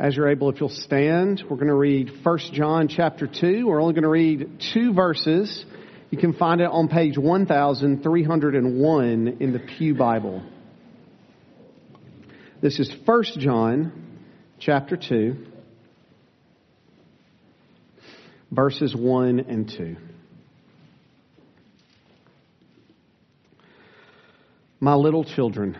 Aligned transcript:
As 0.00 0.14
you're 0.14 0.28
able, 0.28 0.48
if 0.48 0.60
you'll 0.60 0.68
stand, 0.68 1.42
we're 1.50 1.56
going 1.56 1.66
to 1.66 1.74
read 1.74 2.12
1 2.22 2.38
John 2.52 2.86
chapter 2.86 3.26
2. 3.26 3.66
We're 3.66 3.82
only 3.82 3.94
going 3.94 4.04
to 4.04 4.08
read 4.08 4.62
two 4.72 4.94
verses. 4.94 5.64
You 6.10 6.18
can 6.18 6.34
find 6.34 6.60
it 6.60 6.70
on 6.70 6.86
page 6.86 7.18
1301 7.18 9.36
in 9.40 9.52
the 9.52 9.58
Pew 9.58 9.96
Bible. 9.96 10.44
This 12.62 12.78
is 12.78 12.94
1 13.04 13.24
John 13.38 14.20
chapter 14.60 14.96
2, 14.96 15.46
verses 18.52 18.94
1 18.94 19.40
and 19.40 19.68
2. 19.68 19.96
My 24.78 24.94
little 24.94 25.24
children, 25.24 25.76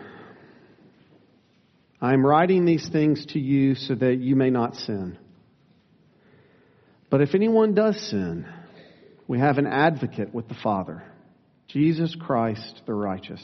I 2.01 2.13
am 2.13 2.25
writing 2.25 2.65
these 2.65 2.87
things 2.89 3.25
to 3.27 3.39
you 3.39 3.75
so 3.75 3.95
that 3.95 4.19
you 4.19 4.35
may 4.35 4.49
not 4.49 4.75
sin. 4.75 5.17
But 7.09 7.21
if 7.21 7.35
anyone 7.35 7.73
does 7.73 7.99
sin, 8.09 8.45
we 9.27 9.39
have 9.39 9.57
an 9.57 9.67
advocate 9.67 10.33
with 10.33 10.47
the 10.47 10.55
Father, 10.63 11.03
Jesus 11.67 12.15
Christ 12.15 12.81
the 12.85 12.93
righteous. 12.93 13.43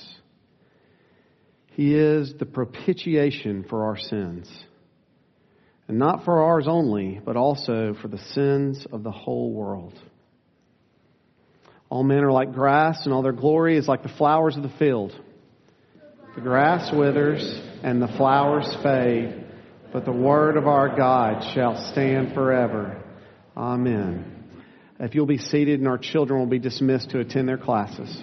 He 1.71 1.93
is 1.93 2.33
the 2.39 2.45
propitiation 2.45 3.65
for 3.69 3.85
our 3.85 3.97
sins. 3.97 4.49
And 5.87 5.99
not 5.99 6.23
for 6.23 6.41
ours 6.41 6.65
only, 6.67 7.19
but 7.23 7.35
also 7.35 7.93
for 8.01 8.07
the 8.07 8.17
sins 8.17 8.87
of 8.91 9.03
the 9.03 9.11
whole 9.11 9.51
world. 9.51 9.99
All 11.89 12.03
men 12.03 12.23
are 12.23 12.31
like 12.31 12.53
grass, 12.53 13.05
and 13.05 13.13
all 13.13 13.21
their 13.21 13.31
glory 13.31 13.77
is 13.77 13.87
like 13.87 14.01
the 14.01 14.09
flowers 14.09 14.55
of 14.55 14.63
the 14.63 14.73
field. 14.79 15.11
The 16.35 16.41
grass 16.41 16.91
withers 16.93 17.61
and 17.81 18.01
the 18.01 18.09
flowers 18.09 18.75
fade, 18.83 19.45
but 19.93 20.03
the 20.03 20.11
word 20.11 20.57
of 20.57 20.67
our 20.67 20.93
God 20.95 21.53
shall 21.53 21.77
stand 21.91 22.33
forever. 22.33 23.01
Amen. 23.55 24.33
If 24.99 25.15
you'll 25.15 25.25
be 25.25 25.37
seated 25.37 25.79
and 25.79 25.87
our 25.87 25.97
children 25.97 26.39
will 26.39 26.47
be 26.47 26.59
dismissed 26.59 27.11
to 27.11 27.19
attend 27.19 27.47
their 27.47 27.57
classes. 27.57 28.21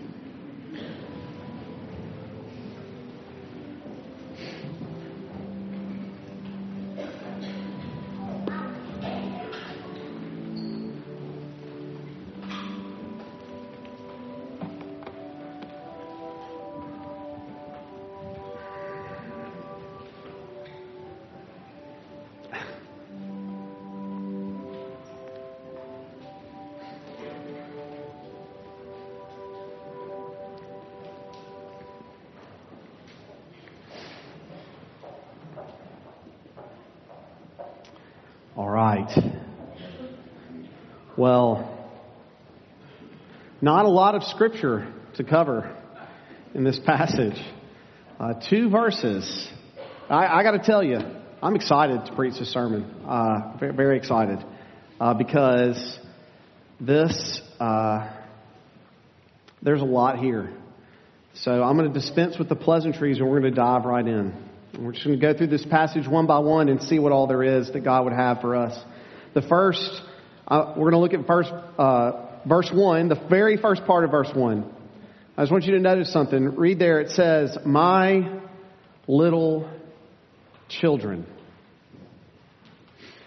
Well, 41.16 41.90
not 43.60 43.84
a 43.84 43.88
lot 43.88 44.14
of 44.14 44.22
scripture 44.22 44.90
to 45.16 45.24
cover 45.24 45.76
in 46.54 46.64
this 46.64 46.80
passage. 46.86 47.38
Uh, 48.18 48.32
two 48.48 48.70
verses. 48.70 49.50
I, 50.08 50.38
I 50.38 50.42
got 50.42 50.52
to 50.52 50.60
tell 50.60 50.82
you, 50.82 50.98
I'm 51.42 51.54
excited 51.54 52.06
to 52.06 52.14
preach 52.14 52.38
this 52.38 52.50
sermon. 52.50 52.84
Uh, 53.06 53.58
very, 53.60 53.74
very, 53.74 53.96
excited 53.98 54.38
uh, 54.98 55.12
because 55.12 55.98
this 56.80 57.42
uh, 57.60 58.10
there's 59.60 59.82
a 59.82 59.84
lot 59.84 60.18
here. 60.18 60.50
So 61.34 61.62
I'm 61.62 61.76
going 61.76 61.92
to 61.92 62.00
dispense 62.00 62.38
with 62.38 62.48
the 62.48 62.56
pleasantries, 62.56 63.18
and 63.18 63.28
we're 63.28 63.40
going 63.40 63.52
to 63.52 63.60
dive 63.60 63.84
right 63.84 64.06
in. 64.06 64.32
We're 64.78 64.92
just 64.92 65.04
going 65.04 65.20
to 65.20 65.26
go 65.26 65.36
through 65.36 65.48
this 65.48 65.66
passage 65.66 66.08
one 66.08 66.26
by 66.26 66.38
one 66.38 66.70
and 66.70 66.82
see 66.82 66.98
what 66.98 67.12
all 67.12 67.26
there 67.26 67.42
is 67.42 67.70
that 67.72 67.84
God 67.84 68.04
would 68.04 68.14
have 68.14 68.40
for 68.40 68.56
us. 68.56 68.82
The 69.34 69.42
first, 69.42 70.00
uh, 70.52 70.74
we're 70.76 70.90
going 70.90 70.92
to 70.92 70.98
look 70.98 71.14
at 71.14 71.26
first, 71.26 71.50
uh, 71.50 72.26
verse 72.46 72.70
1, 72.70 73.08
the 73.08 73.18
very 73.30 73.56
first 73.56 73.86
part 73.86 74.04
of 74.04 74.10
verse 74.10 74.28
1. 74.34 74.70
I 75.34 75.42
just 75.42 75.50
want 75.50 75.64
you 75.64 75.72
to 75.72 75.80
notice 75.80 76.12
something. 76.12 76.56
Read 76.56 76.78
there, 76.78 77.00
it 77.00 77.10
says, 77.12 77.56
My 77.64 78.40
little 79.08 79.70
children. 80.68 81.26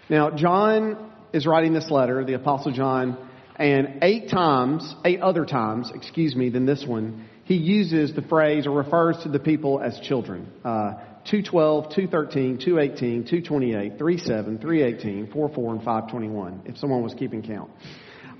Now, 0.07 0.29
John 0.29 1.11
is 1.33 1.47
writing 1.47 1.73
this 1.73 1.89
letter, 1.89 2.23
the 2.23 2.33
Apostle 2.33 2.71
John, 2.71 3.17
and 3.55 4.03
eight 4.03 4.29
times, 4.29 4.93
eight 5.03 5.21
other 5.21 5.45
times, 5.45 5.91
excuse 5.95 6.35
me, 6.35 6.49
than 6.49 6.67
this 6.67 6.85
one, 6.85 7.27
he 7.45 7.55
uses 7.55 8.13
the 8.13 8.23
phrase 8.23 8.67
or 8.67 8.71
refers 8.71 9.17
to 9.23 9.29
the 9.29 9.39
people 9.39 9.79
as 9.79 9.99
children. 9.99 10.51
Uh, 10.63 10.95
212, 11.25 11.89
213, 11.95 12.57
218, 12.57 13.23
228, 13.23 13.99
37, 13.99 14.57
318, 14.59 15.31
44, 15.31 15.73
and 15.73 15.83
521, 15.83 16.61
if 16.65 16.77
someone 16.77 17.03
was 17.03 17.13
keeping 17.13 17.43
count. 17.43 17.69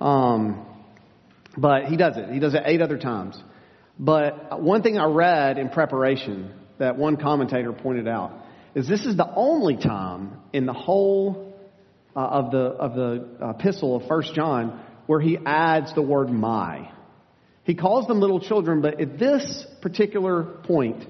Um, 0.01 0.65
but 1.57 1.85
he 1.85 1.97
does 1.97 2.17
it. 2.17 2.29
He 2.31 2.39
does 2.39 2.55
it 2.55 2.63
eight 2.65 2.81
other 2.81 2.97
times. 2.97 3.41
But 3.97 4.61
one 4.61 4.81
thing 4.81 4.97
I 4.97 5.05
read 5.05 5.57
in 5.57 5.69
preparation 5.69 6.51
that 6.79 6.97
one 6.97 7.17
commentator 7.17 7.73
pointed 7.73 8.07
out 8.07 8.33
is 8.73 8.87
this 8.87 9.05
is 9.05 9.15
the 9.15 9.31
only 9.35 9.77
time 9.77 10.39
in 10.51 10.65
the 10.65 10.73
whole 10.73 11.53
uh, 12.15 12.19
of 12.19 12.51
the 12.51 12.57
of 12.57 12.95
the 12.95 13.55
epistle 13.55 13.95
of 13.95 14.07
First 14.07 14.33
John 14.33 14.81
where 15.05 15.21
he 15.21 15.37
adds 15.45 15.93
the 15.93 16.01
word 16.01 16.29
"my." 16.29 16.91
He 17.65 17.73
calls 17.73 18.07
them 18.07 18.19
little 18.19 18.39
children, 18.39 18.81
but 18.81 19.01
at 19.01 19.17
this 19.17 19.65
particular 19.81 20.43
point, 20.43 21.03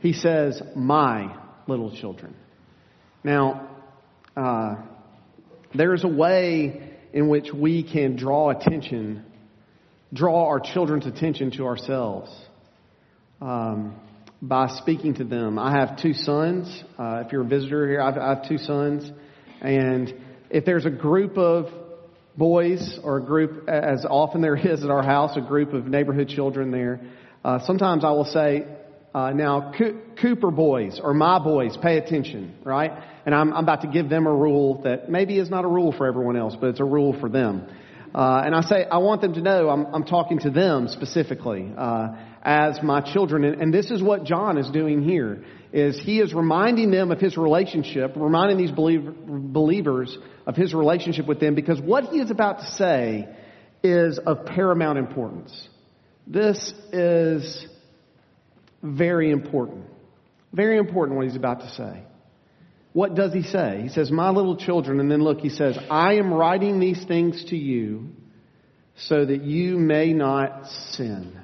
he 0.00 0.12
says, 0.12 0.60
My 0.76 1.36
little 1.66 1.90
children. 1.96 2.36
Now, 3.24 3.70
uh, 4.36 4.74
there's 5.74 6.04
a 6.04 6.08
way 6.08 6.90
in 7.14 7.28
which 7.28 7.52
we 7.52 7.82
can 7.82 8.16
draw 8.16 8.50
attention, 8.50 9.24
draw 10.12 10.48
our 10.48 10.60
children's 10.60 11.06
attention 11.06 11.50
to 11.52 11.64
ourselves 11.64 12.30
um, 13.40 13.96
by 14.42 14.68
speaking 14.68 15.14
to 15.14 15.24
them. 15.24 15.58
I 15.58 15.78
have 15.78 16.00
two 16.00 16.12
sons. 16.12 16.84
Uh, 16.98 17.22
if 17.24 17.32
you're 17.32 17.42
a 17.42 17.48
visitor 17.48 17.88
here, 17.88 18.02
I've, 18.02 18.18
I 18.18 18.34
have 18.34 18.48
two 18.48 18.58
sons. 18.58 19.10
And 19.62 20.12
if 20.50 20.66
there's 20.66 20.84
a 20.84 20.90
group 20.90 21.38
of 21.38 21.66
boys 22.36 22.98
or 23.02 23.18
a 23.18 23.22
group, 23.22 23.68
as 23.68 24.04
often 24.08 24.40
there 24.40 24.56
is 24.56 24.84
at 24.84 24.90
our 24.90 25.02
house, 25.02 25.36
a 25.36 25.40
group 25.40 25.72
of 25.72 25.86
neighborhood 25.86 26.28
children 26.28 26.70
there, 26.70 27.00
uh, 27.44 27.58
sometimes 27.66 28.04
I 28.04 28.10
will 28.10 28.24
say, 28.24 28.64
uh, 29.14 29.30
now, 29.30 29.72
Co- 29.76 29.98
Cooper 30.20 30.50
boys 30.50 30.98
or 31.02 31.12
my 31.12 31.38
boys, 31.38 31.76
pay 31.82 31.98
attention, 31.98 32.54
right? 32.64 32.90
And 33.26 33.34
I'm, 33.34 33.52
I'm, 33.52 33.64
about 33.64 33.82
to 33.82 33.88
give 33.88 34.08
them 34.08 34.26
a 34.26 34.34
rule 34.34 34.82
that 34.82 35.10
maybe 35.10 35.38
is 35.38 35.50
not 35.50 35.64
a 35.64 35.68
rule 35.68 35.92
for 35.92 36.06
everyone 36.06 36.36
else, 36.36 36.56
but 36.58 36.70
it's 36.70 36.80
a 36.80 36.84
rule 36.84 37.18
for 37.20 37.28
them. 37.28 37.66
Uh, 38.14 38.42
and 38.44 38.54
I 38.54 38.60
say, 38.60 38.84
I 38.84 38.98
want 38.98 39.22
them 39.22 39.34
to 39.34 39.40
know 39.40 39.70
I'm, 39.70 39.86
I'm 39.94 40.04
talking 40.04 40.38
to 40.40 40.50
them 40.50 40.88
specifically 40.88 41.72
uh, 41.76 42.08
as 42.42 42.82
my 42.82 43.00
children. 43.00 43.44
And, 43.44 43.62
and, 43.62 43.74
this 43.74 43.90
is 43.90 44.02
what 44.02 44.24
John 44.24 44.58
is 44.58 44.68
doing 44.70 45.02
here: 45.02 45.44
is 45.72 45.98
he 45.98 46.20
is 46.20 46.34
reminding 46.34 46.90
them 46.90 47.10
of 47.10 47.18
his 47.18 47.38
relationship, 47.38 48.12
reminding 48.14 48.58
these 48.58 48.70
believer, 48.70 49.14
believers 49.16 50.16
of 50.46 50.56
his 50.56 50.74
relationship 50.74 51.26
with 51.26 51.40
them, 51.40 51.54
because 51.54 51.80
what 51.80 52.04
he 52.04 52.18
is 52.18 52.30
about 52.30 52.58
to 52.58 52.66
say 52.72 53.28
is 53.82 54.18
of 54.18 54.44
paramount 54.44 54.98
importance. 54.98 55.68
This 56.26 56.72
is 56.92 57.66
very 58.82 59.30
important. 59.30 59.86
Very 60.52 60.76
important 60.76 61.16
what 61.16 61.26
he's 61.26 61.36
about 61.36 61.60
to 61.60 61.70
say. 61.70 62.04
What 62.92 63.14
does 63.14 63.32
he 63.32 63.42
say? 63.42 63.80
He 63.82 63.88
says, 63.88 64.10
My 64.10 64.30
little 64.30 64.56
children, 64.56 65.00
and 65.00 65.10
then 65.10 65.22
look, 65.22 65.40
he 65.40 65.48
says, 65.48 65.78
I 65.90 66.14
am 66.14 66.32
writing 66.32 66.78
these 66.78 67.02
things 67.04 67.44
to 67.46 67.56
you 67.56 68.08
so 68.96 69.24
that 69.24 69.42
you 69.42 69.78
may 69.78 70.12
not 70.12 70.66
sin. 70.90 71.38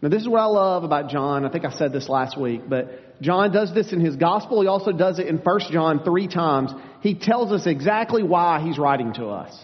Now, 0.00 0.08
this 0.08 0.22
is 0.22 0.28
what 0.28 0.40
I 0.40 0.46
love 0.46 0.82
about 0.82 1.10
John. 1.10 1.44
I 1.44 1.50
think 1.50 1.64
I 1.64 1.70
said 1.70 1.92
this 1.92 2.08
last 2.08 2.40
week, 2.40 2.62
but 2.68 3.20
John 3.22 3.52
does 3.52 3.72
this 3.72 3.92
in 3.92 4.00
his 4.00 4.16
gospel. 4.16 4.60
He 4.62 4.66
also 4.66 4.90
does 4.90 5.20
it 5.20 5.28
in 5.28 5.38
1 5.38 5.60
John 5.70 6.02
three 6.02 6.26
times. 6.26 6.72
He 7.02 7.14
tells 7.14 7.52
us 7.52 7.66
exactly 7.66 8.22
why 8.22 8.60
he's 8.64 8.78
writing 8.78 9.12
to 9.14 9.26
us. 9.26 9.56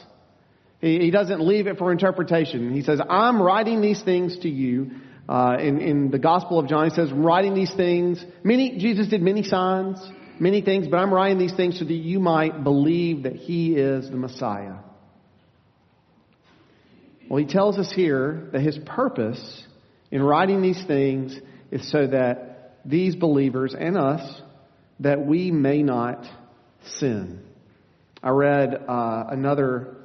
He, 0.80 1.00
he 1.00 1.10
doesn't 1.10 1.40
leave 1.40 1.66
it 1.66 1.78
for 1.78 1.90
interpretation. 1.90 2.72
He 2.72 2.82
says, 2.82 3.00
I'm 3.08 3.42
writing 3.42 3.80
these 3.80 4.00
things 4.00 4.38
to 4.40 4.48
you 4.48 4.92
uh, 5.28 5.56
in, 5.60 5.80
in 5.80 6.10
the 6.10 6.18
Gospel 6.18 6.58
of 6.58 6.68
John, 6.68 6.88
he 6.88 6.94
says, 6.94 7.12
writing 7.12 7.54
these 7.54 7.72
things, 7.74 8.24
many, 8.42 8.78
Jesus 8.78 9.08
did 9.08 9.20
many 9.20 9.42
signs, 9.42 9.98
many 10.40 10.62
things, 10.62 10.86
but 10.88 10.96
I'm 10.96 11.12
writing 11.12 11.38
these 11.38 11.54
things 11.54 11.78
so 11.78 11.84
that 11.84 11.92
you 11.92 12.18
might 12.18 12.64
believe 12.64 13.24
that 13.24 13.36
he 13.36 13.74
is 13.74 14.08
the 14.08 14.16
Messiah. 14.16 14.76
Well, 17.28 17.38
he 17.38 17.46
tells 17.46 17.76
us 17.78 17.92
here 17.94 18.48
that 18.52 18.62
his 18.62 18.78
purpose 18.86 19.64
in 20.10 20.22
writing 20.22 20.62
these 20.62 20.82
things 20.86 21.38
is 21.70 21.90
so 21.90 22.06
that 22.06 22.78
these 22.86 23.14
believers 23.14 23.74
and 23.78 23.98
us, 23.98 24.40
that 25.00 25.26
we 25.26 25.50
may 25.50 25.82
not 25.82 26.24
sin. 26.98 27.42
I 28.22 28.30
read 28.30 28.74
uh, 28.88 29.24
another 29.28 29.96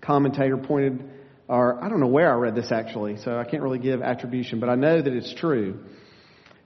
commentator 0.00 0.56
pointed, 0.56 1.08
or 1.52 1.84
I 1.84 1.90
don't 1.90 2.00
know 2.00 2.06
where 2.06 2.32
I 2.32 2.34
read 2.36 2.54
this 2.54 2.72
actually, 2.72 3.18
so 3.18 3.36
I 3.36 3.44
can't 3.44 3.62
really 3.62 3.78
give 3.78 4.00
attribution, 4.00 4.58
but 4.58 4.70
I 4.70 4.74
know 4.74 5.02
that 5.02 5.12
it's 5.12 5.34
true. 5.34 5.80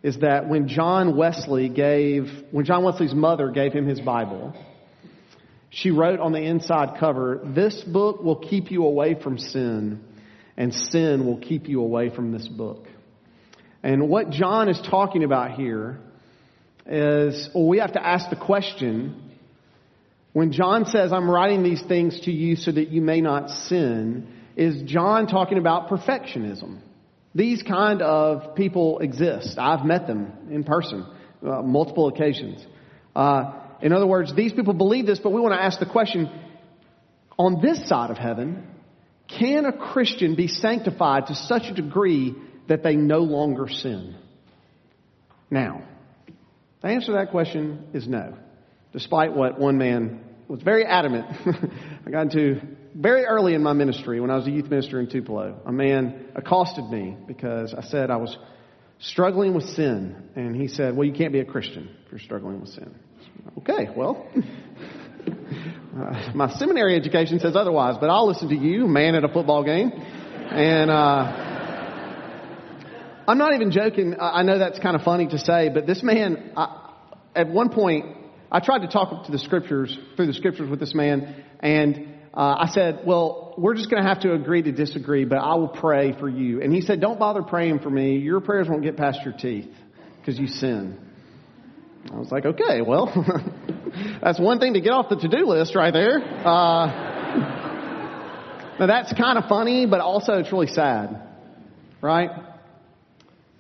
Is 0.05 0.21
that 0.21 0.49
when 0.49 0.69
John 0.69 1.17
Wesley 1.17 1.69
gave, 1.69 2.31
when 2.53 2.65
John 2.65 2.85
Wesley's 2.85 3.13
mother 3.13 3.51
gave 3.51 3.73
him 3.73 3.89
his 3.89 4.01
Bible, 4.01 4.55
she 5.71 5.91
wrote 5.91 6.21
on 6.21 6.31
the 6.31 6.41
inside 6.41 7.01
cover, 7.01 7.41
This 7.45 7.83
book 7.83 8.23
will 8.23 8.37
keep 8.37 8.71
you 8.71 8.85
away 8.85 9.21
from 9.21 9.39
sin, 9.39 10.05
and 10.57 10.73
sin 10.73 11.27
will 11.27 11.39
keep 11.39 11.69
you 11.69 11.81
away 11.81 12.15
from 12.15 12.31
this 12.31 12.47
book. 12.47 12.87
And 13.83 14.09
what 14.09 14.31
John 14.31 14.69
is 14.69 14.81
talking 14.89 15.25
about 15.25 15.53
here 15.59 15.99
is, 16.87 17.51
well, 17.53 17.67
we 17.67 17.79
have 17.79 17.95
to 17.95 18.07
ask 18.07 18.31
the 18.31 18.37
question 18.37 19.33
when 20.33 20.53
John 20.53 20.85
says, 20.85 21.13
I'm 21.13 21.29
writing 21.29 21.65
these 21.65 21.83
things 21.89 22.21
to 22.21 22.31
you 22.31 22.55
so 22.55 22.71
that 22.71 22.91
you 22.91 23.03
may 23.03 23.21
not 23.21 23.51
sin, 23.51 24.35
is 24.57 24.83
John 24.83 25.27
talking 25.27 25.59
about 25.59 25.89
perfectionism? 25.89 26.81
These 27.35 27.63
kind 27.63 28.01
of 28.01 28.55
people 28.55 29.01
exist. 29.01 29.59
I've 29.59 29.85
met 29.85 30.07
them 30.07 30.33
in 30.51 30.65
person, 30.65 31.07
uh, 31.47 31.61
multiple 31.61 32.09
occasions. 32.09 32.65
Uh, 33.15 33.53
in 33.83 33.93
other 33.93 34.07
words, 34.07 34.35
these 34.35 34.53
people 34.53 34.73
believe 34.73 35.07
this, 35.07 35.21
but 35.23 35.31
we 35.31 35.41
want 35.41 35.53
to 35.53 35.63
ask 35.63 35.79
the 35.79 35.87
question, 35.87 36.31
on 37.39 37.61
this 37.61 37.87
side 37.87 38.11
of 38.11 38.17
heaven, 38.17 38.67
can 39.29 39.67
a 39.67 39.73
Christian 39.73 40.35
be 40.35 40.49
sanctified 40.49 41.27
to 41.27 41.35
such 41.35 41.65
a 41.65 41.75
degree 41.75 42.35
that 42.69 42.83
they 42.83 42.97
no 42.97 43.19
longer 43.19 43.69
sin? 43.69 44.17
Now, 45.51 45.83
the 46.81 46.89
answer 46.89 47.09
to 47.09 47.13
that 47.13 47.31
question 47.31 47.89
is 47.93 48.09
no, 48.09 48.35
despite 48.93 49.35
what 49.35 49.59
one 49.59 49.77
man 49.77 50.25
was 50.49 50.63
very 50.63 50.87
adamant. 50.87 51.27
I 52.07 52.11
got 52.11 52.23
into 52.23 52.61
very 52.97 53.25
early 53.25 53.55
in 53.55 53.63
my 53.63 53.75
ministry 53.75 54.21
when 54.21 54.31
I 54.31 54.37
was 54.37 54.47
a 54.47 54.51
youth 54.51 54.71
minister 54.71 54.99
in 54.99 55.09
Tupelo. 55.09 55.61
A 55.67 55.73
man 55.73 56.29
accosted 56.35 56.89
me 56.89 57.17
because 57.27 57.75
I 57.75 57.83
said 57.83 58.11
I 58.11 58.17
was 58.17 58.37
struggling 58.99 59.55
with 59.55 59.65
sin. 59.65 60.31
And 60.35 60.57
he 60.57 60.69
said, 60.69 60.97
Well, 60.97 61.07
you 61.07 61.13
can't 61.13 61.33
be 61.33 61.41
a 61.41 61.45
Christian 61.45 61.91
if 62.05 62.13
you're 62.13 62.21
struggling 62.21 62.61
with 62.61 62.71
sin. 62.71 62.95
Okay, 63.59 63.89
well, 63.95 64.27
uh, 65.97 66.31
my 66.35 66.53
seminary 66.59 66.97
education 66.97 67.39
says 67.39 67.55
otherwise, 67.55 67.97
but 68.01 68.09
I'll 68.09 68.27
listen 68.27 68.49
to 68.49 68.57
you, 68.57 68.87
man 68.87 69.15
at 69.15 69.25
a 69.25 69.29
football 69.29 69.63
game. 69.63 69.91
And, 69.93 70.91
uh, 70.91 71.53
I'm 73.29 73.39
not 73.39 73.55
even 73.55 73.73
joking. 73.73 74.15
I 74.21 74.45
know 74.45 74.59
that's 74.59 74.79
kind 74.79 74.95
of 74.95 75.03
funny 75.03 75.27
to 75.27 75.39
say, 75.39 75.69
but 75.69 75.85
this 75.85 76.01
man, 76.03 76.53
I, 76.57 76.93
at 77.35 77.49
one 77.49 77.71
point, 77.71 78.17
I 78.53 78.61
tried 78.61 78.81
to 78.81 78.89
talk 78.89 79.27
to 79.27 79.33
the 79.33 79.39
scriptures, 79.41 79.99
through 80.15 80.29
the 80.29 80.33
scriptures 80.33 80.71
with 80.71 80.79
this 80.79 80.95
man, 80.95 81.45
and 81.59 82.16
uh, 82.37 82.55
I 82.59 82.69
said, 82.69 83.01
well, 83.07 83.55
we're 83.57 83.75
just 83.75 83.91
going 83.91 84.03
to 84.03 84.09
have 84.09 84.21
to 84.21 84.35
agree 84.35 84.61
to 84.61 84.73
disagree, 84.73 85.25
but 85.25 85.39
I 85.39 85.55
will 85.55 85.69
pray 85.69 86.13
for 86.19 86.29
you. 86.29 86.61
And 86.61 86.71
he 86.71 86.83
said, 86.83 87.01
don't 87.01 87.19
bother 87.19 87.43
praying 87.43 87.79
for 87.79 87.89
me. 87.89 88.19
Your 88.19 88.41
prayers 88.41 88.69
won't 88.69 88.83
get 88.83 88.99
past 88.99 89.21
your 89.25 89.33
teeth 89.33 89.71
because 90.19 90.39
you 90.39 90.47
sin. 90.47 90.99
I 92.13 92.19
was 92.19 92.31
like, 92.31 92.45
okay, 92.45 92.83
well, 92.83 93.07
that's 94.23 94.39
one 94.39 94.59
thing 94.61 94.75
to 94.75 94.83
get 94.83 94.91
off 94.91 95.09
the 95.09 95.17
to-do 95.17 95.47
list 95.47 95.75
right 95.75 95.93
there. 95.93 96.19
Uh, 96.19 96.87
now 98.79 98.87
that's 98.87 99.15
kind 99.15 99.39
of 99.39 99.49
funny, 99.49 99.87
but 99.87 100.01
also 100.01 100.35
it's 100.35 100.53
really 100.53 100.67
sad, 100.67 101.23
right? 102.03 102.31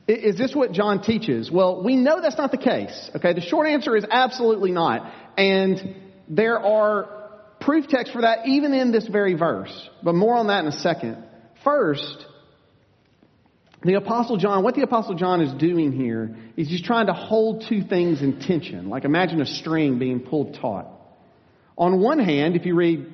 Is 0.06 0.36
this 0.36 0.54
what 0.54 0.72
John 0.72 1.02
teaches? 1.02 1.50
Well, 1.50 1.82
we 1.82 1.96
know 1.96 2.20
that's 2.20 2.36
not 2.36 2.50
the 2.50 2.58
case. 2.58 3.10
Okay, 3.16 3.32
the 3.32 3.40
short 3.40 3.68
answer 3.68 3.96
is 3.96 4.04
absolutely 4.08 4.70
not. 4.70 5.10
And 5.38 5.96
there 6.28 6.60
are 6.60 7.15
proof 7.66 7.88
text 7.88 8.12
for 8.12 8.22
that 8.22 8.46
even 8.46 8.72
in 8.72 8.92
this 8.92 9.06
very 9.08 9.34
verse. 9.34 9.90
But 10.02 10.14
more 10.14 10.36
on 10.36 10.46
that 10.46 10.60
in 10.60 10.68
a 10.68 10.78
second. 10.78 11.22
First, 11.64 12.24
the 13.82 13.94
Apostle 13.94 14.36
John, 14.36 14.62
what 14.62 14.76
the 14.76 14.82
Apostle 14.82 15.16
John 15.16 15.42
is 15.42 15.52
doing 15.52 15.92
here 15.92 16.36
is 16.56 16.68
he's 16.68 16.82
trying 16.82 17.08
to 17.08 17.12
hold 17.12 17.64
two 17.68 17.82
things 17.82 18.22
in 18.22 18.40
tension. 18.40 18.88
Like 18.88 19.04
imagine 19.04 19.40
a 19.42 19.46
string 19.46 19.98
being 19.98 20.20
pulled 20.20 20.54
taut. 20.54 20.86
On 21.76 22.00
one 22.00 22.20
hand, 22.20 22.56
if 22.56 22.64
you 22.64 22.74
read 22.76 23.04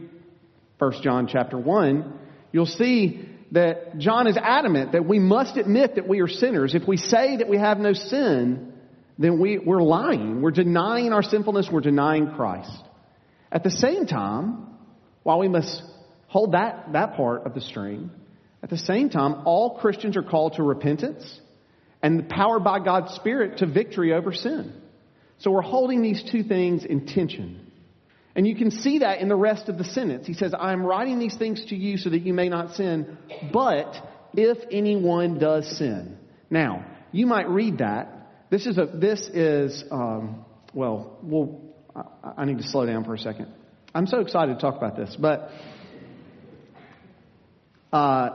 1 0.78 1.02
John 1.02 1.26
chapter 1.26 1.58
1, 1.58 2.18
you'll 2.52 2.66
see 2.66 3.26
that 3.52 3.98
John 3.98 4.26
is 4.26 4.36
adamant 4.36 4.92
that 4.92 5.06
we 5.06 5.18
must 5.18 5.56
admit 5.56 5.96
that 5.96 6.06
we 6.06 6.20
are 6.20 6.28
sinners. 6.28 6.74
If 6.74 6.86
we 6.86 6.98
say 6.98 7.38
that 7.38 7.48
we 7.48 7.56
have 7.56 7.78
no 7.78 7.94
sin, 7.94 8.72
then 9.18 9.40
we, 9.40 9.58
we're 9.58 9.82
lying. 9.82 10.42
We're 10.42 10.50
denying 10.50 11.12
our 11.12 11.22
sinfulness. 11.22 11.68
We're 11.72 11.80
denying 11.80 12.32
Christ. 12.32 12.70
At 13.52 13.62
the 13.62 13.70
same 13.70 14.06
time, 14.06 14.66
while 15.22 15.38
we 15.38 15.46
must 15.46 15.82
hold 16.26 16.52
that, 16.52 16.92
that 16.94 17.14
part 17.16 17.46
of 17.46 17.52
the 17.52 17.60
string, 17.60 18.10
at 18.62 18.70
the 18.70 18.78
same 18.78 19.10
time, 19.10 19.42
all 19.44 19.78
Christians 19.78 20.16
are 20.16 20.22
called 20.22 20.54
to 20.54 20.62
repentance 20.62 21.40
and 22.02 22.28
powered 22.28 22.64
by 22.64 22.80
God's 22.80 23.12
Spirit 23.14 23.58
to 23.58 23.66
victory 23.66 24.14
over 24.14 24.32
sin. 24.32 24.72
So 25.38 25.50
we're 25.50 25.60
holding 25.60 26.02
these 26.02 26.24
two 26.32 26.42
things 26.42 26.84
in 26.84 27.06
tension. 27.06 27.70
And 28.34 28.46
you 28.46 28.56
can 28.56 28.70
see 28.70 29.00
that 29.00 29.20
in 29.20 29.28
the 29.28 29.36
rest 29.36 29.68
of 29.68 29.76
the 29.76 29.84
sentence. 29.84 30.26
He 30.26 30.32
says, 30.32 30.54
I 30.58 30.72
am 30.72 30.86
writing 30.86 31.18
these 31.18 31.36
things 31.36 31.62
to 31.66 31.76
you 31.76 31.98
so 31.98 32.08
that 32.08 32.22
you 32.22 32.32
may 32.32 32.48
not 32.48 32.74
sin, 32.74 33.18
but 33.52 33.94
if 34.32 34.56
anyone 34.70 35.38
does 35.38 35.76
sin. 35.76 36.16
Now, 36.48 36.86
you 37.10 37.26
might 37.26 37.48
read 37.50 37.78
that. 37.78 38.30
This 38.48 38.66
is 38.66 38.78
a, 38.78 38.86
this 38.86 39.20
is, 39.34 39.84
um, 39.90 40.46
well, 40.72 41.18
well, 41.22 41.60
I, 41.94 42.44
need 42.44 42.58
to 42.58 42.64
slow 42.68 42.86
down 42.86 43.04
for 43.04 43.14
a 43.14 43.18
second. 43.18 43.48
I'm 43.94 44.06
so 44.06 44.20
excited 44.20 44.54
to 44.54 44.60
talk 44.60 44.76
about 44.76 44.96
this, 44.96 45.16
but, 45.18 45.50
uh, 47.92 48.30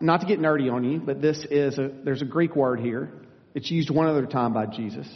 not 0.00 0.20
to 0.22 0.26
get 0.26 0.40
nerdy 0.40 0.72
on 0.72 0.84
you, 0.84 1.00
but 1.00 1.20
this 1.20 1.44
is 1.50 1.78
a, 1.78 1.90
there's 2.04 2.22
a 2.22 2.26
Greek 2.26 2.56
word 2.56 2.80
here. 2.80 3.12
It's 3.54 3.70
used 3.70 3.90
one 3.90 4.06
other 4.06 4.26
time 4.26 4.52
by 4.52 4.66
Jesus. 4.66 5.08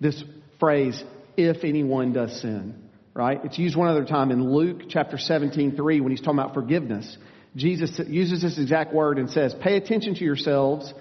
This 0.00 0.22
phrase, 0.58 1.02
if 1.36 1.64
anyone 1.64 2.12
does 2.12 2.40
sin 2.40 2.84
right? 3.14 3.40
It's 3.44 3.58
used 3.58 3.76
one 3.76 3.88
other 3.88 4.04
time 4.04 4.30
in 4.30 4.52
Luke 4.52 4.82
chapter 4.88 5.16
17, 5.16 5.76
3, 5.76 6.00
when 6.00 6.10
he's 6.10 6.20
talking 6.20 6.38
about 6.38 6.52
forgiveness. 6.52 7.16
Jesus 7.56 8.00
uses 8.08 8.42
this 8.42 8.58
exact 8.58 8.92
word 8.92 9.18
and 9.18 9.30
says, 9.30 9.54
Pay 9.62 9.76
attention 9.76 10.16
to 10.16 10.24
yourselves. 10.24 10.92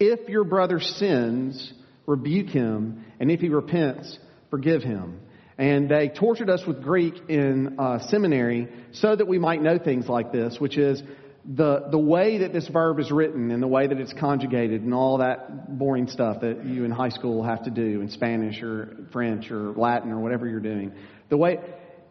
If 0.00 0.28
your 0.28 0.44
brother 0.44 0.80
sins, 0.80 1.72
rebuke 2.06 2.48
him, 2.48 3.04
and 3.20 3.30
if 3.30 3.40
he 3.40 3.48
repents, 3.48 4.18
forgive 4.50 4.82
him. 4.82 5.20
And 5.60 5.90
they 5.90 6.08
tortured 6.08 6.48
us 6.48 6.66
with 6.66 6.82
Greek 6.82 7.12
in 7.28 7.78
uh, 7.78 7.98
seminary 8.08 8.66
so 8.92 9.14
that 9.14 9.28
we 9.28 9.38
might 9.38 9.60
know 9.60 9.76
things 9.76 10.08
like 10.08 10.32
this, 10.32 10.56
which 10.58 10.78
is 10.78 11.02
the, 11.44 11.88
the 11.90 11.98
way 11.98 12.38
that 12.38 12.54
this 12.54 12.66
verb 12.68 12.98
is 12.98 13.10
written 13.10 13.50
and 13.50 13.62
the 13.62 13.68
way 13.68 13.86
that 13.86 13.98
it's 13.98 14.14
conjugated 14.14 14.80
and 14.80 14.94
all 14.94 15.18
that 15.18 15.78
boring 15.78 16.08
stuff 16.08 16.40
that 16.40 16.64
you 16.64 16.84
in 16.84 16.90
high 16.90 17.10
school 17.10 17.42
have 17.42 17.64
to 17.64 17.70
do 17.70 18.00
in 18.00 18.08
Spanish 18.08 18.62
or 18.62 19.06
French 19.12 19.50
or 19.50 19.72
Latin 19.72 20.10
or 20.12 20.20
whatever 20.20 20.48
you're 20.48 20.60
doing. 20.60 20.92
The 21.28 21.36
way 21.36 21.58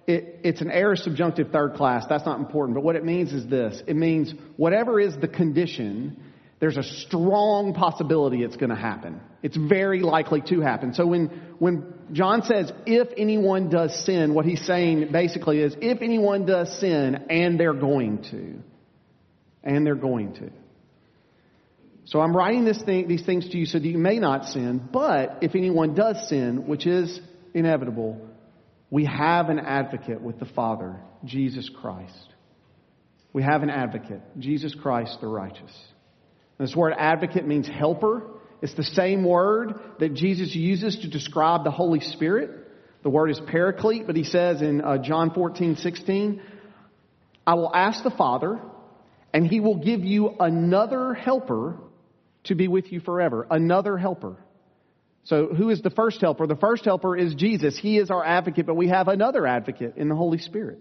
it, 0.06 0.42
it's 0.44 0.62
an 0.62 0.70
aorist 0.70 1.04
subjunctive 1.06 1.50
third 1.50 1.74
class. 1.74 2.06
That's 2.08 2.28
not 2.28 2.38
important. 2.38 2.76
But 2.76 2.84
what 2.84 2.98
it 2.98 3.04
means 3.04 3.34
is 3.34 3.48
this. 3.48 3.82
It 3.88 3.96
means 3.96 4.32
whatever 4.58 5.00
is 5.00 5.18
the 5.18 5.28
condition, 5.28 6.24
there's 6.60 6.78
a 6.78 6.84
strong 6.84 7.74
possibility 7.74 8.44
it's 8.44 8.58
going 8.58 8.70
to 8.70 8.76
happen. 8.76 9.22
It's 9.42 9.56
very 9.56 10.02
likely 10.02 10.42
to 10.48 10.60
happen. 10.60 10.94
So 10.94 11.08
when, 11.08 11.28
when 11.58 11.94
John 12.12 12.42
says, 12.42 12.72
if 12.86 13.08
anyone 13.16 13.70
does 13.70 14.06
sin, 14.06 14.34
what 14.34 14.46
he's 14.46 14.66
saying 14.66 15.12
basically 15.12 15.60
is, 15.62 15.76
if 15.80 16.02
anyone 16.02 16.46
does 16.46 16.78
sin, 16.80 17.28
and 17.30 17.58
they're 17.60 17.74
going 17.74 18.24
to. 18.32 18.62
And 19.64 19.86
they're 19.86 19.96
going 19.96 20.34
to. 20.36 20.52
So 22.06 22.20
I'm 22.20 22.36
writing 22.36 22.66
this 22.66 22.82
thing, 22.82 23.08
these 23.08 23.26
things 23.26 23.48
to 23.50 23.58
you 23.58 23.66
so 23.66 23.78
that 23.78 23.88
you 23.88 23.98
may 23.98 24.20
not 24.20 24.46
sin, 24.46 24.82
but 24.92 25.38
if 25.42 25.56
anyone 25.56 25.94
does 25.94 26.28
sin, 26.28 26.68
which 26.68 26.88
is 26.88 27.20
inevitable, 27.54 28.20
we 28.90 29.06
have 29.06 29.50
an 29.50 29.60
advocate 29.60 30.20
with 30.20 30.40
the 30.40 30.46
Father, 30.46 31.00
Jesus 31.24 31.70
Christ. 31.70 32.34
We 33.32 33.44
have 33.44 33.62
an 33.62 33.70
advocate, 33.70 34.22
Jesus 34.40 34.74
Christ 34.74 35.20
the 35.22 35.28
righteous. 35.28 35.72
This 36.60 36.76
word 36.76 36.94
advocate 36.98 37.48
means 37.48 37.68
helper. 37.68 38.24
It's 38.62 38.74
the 38.74 38.84
same 38.84 39.24
word 39.24 39.80
that 40.00 40.14
Jesus 40.14 40.54
uses 40.54 41.00
to 41.00 41.10
describe 41.10 41.64
the 41.64 41.72
Holy 41.72 42.02
Spirit. 42.02 42.52
The 43.02 43.10
word 43.10 43.30
is 43.30 43.40
paraclete, 43.48 44.06
but 44.06 44.18
he 44.18 44.26
says 44.26 44.62
in 44.62 44.82
uh, 44.82 44.98
John 44.98 45.32
14, 45.34 45.78
16, 45.78 46.42
I 47.48 47.54
will 47.54 47.74
ask 47.74 48.04
the 48.04 48.12
Father, 48.12 48.60
and 49.34 49.48
he 49.48 49.62
will 49.62 49.78
give 49.78 50.02
you 50.02 50.36
another 50.38 51.14
helper 51.14 51.78
to 52.44 52.56
be 52.56 52.68
with 52.68 52.92
you 52.92 53.00
forever. 53.00 53.48
Another 53.50 53.98
helper. 53.98 54.36
So, 55.24 55.48
who 55.48 55.70
is 55.70 55.82
the 55.82 55.90
first 55.90 56.20
helper? 56.20 56.46
The 56.46 56.56
first 56.56 56.84
helper 56.84 57.16
is 57.16 57.36
Jesus. 57.36 57.78
He 57.78 57.98
is 57.98 58.12
our 58.12 58.26
advocate, 58.26 58.66
but 58.66 58.76
we 58.76 58.90
have 58.90 59.08
another 59.08 59.48
advocate 59.48 59.94
in 59.96 60.10
the 60.10 60.16
Holy 60.16 60.40
Spirit. 60.40 60.80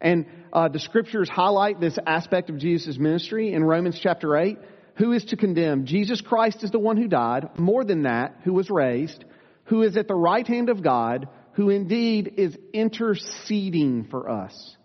And 0.00 0.26
uh, 0.52 0.68
the 0.68 0.80
scriptures 0.80 1.28
highlight 1.30 1.80
this 1.80 1.96
aspect 2.06 2.50
of 2.50 2.58
Jesus' 2.58 2.98
ministry 2.98 3.54
in 3.54 3.64
Romans 3.64 3.98
chapter 4.02 4.36
8. 4.36 4.58
Who 4.96 5.12
is 5.12 5.24
to 5.26 5.36
condemn? 5.36 5.86
Jesus 5.86 6.20
Christ 6.20 6.62
is 6.64 6.70
the 6.70 6.78
one 6.78 6.96
who 6.96 7.08
died. 7.08 7.58
More 7.58 7.84
than 7.84 8.02
that, 8.02 8.36
who 8.44 8.52
was 8.52 8.70
raised, 8.70 9.24
who 9.64 9.82
is 9.82 9.96
at 9.96 10.08
the 10.08 10.14
right 10.14 10.46
hand 10.46 10.68
of 10.68 10.82
God, 10.82 11.28
who 11.52 11.70
indeed 11.70 12.34
is 12.36 12.56
interceding 12.72 14.04
for 14.04 14.28
us. 14.28 14.76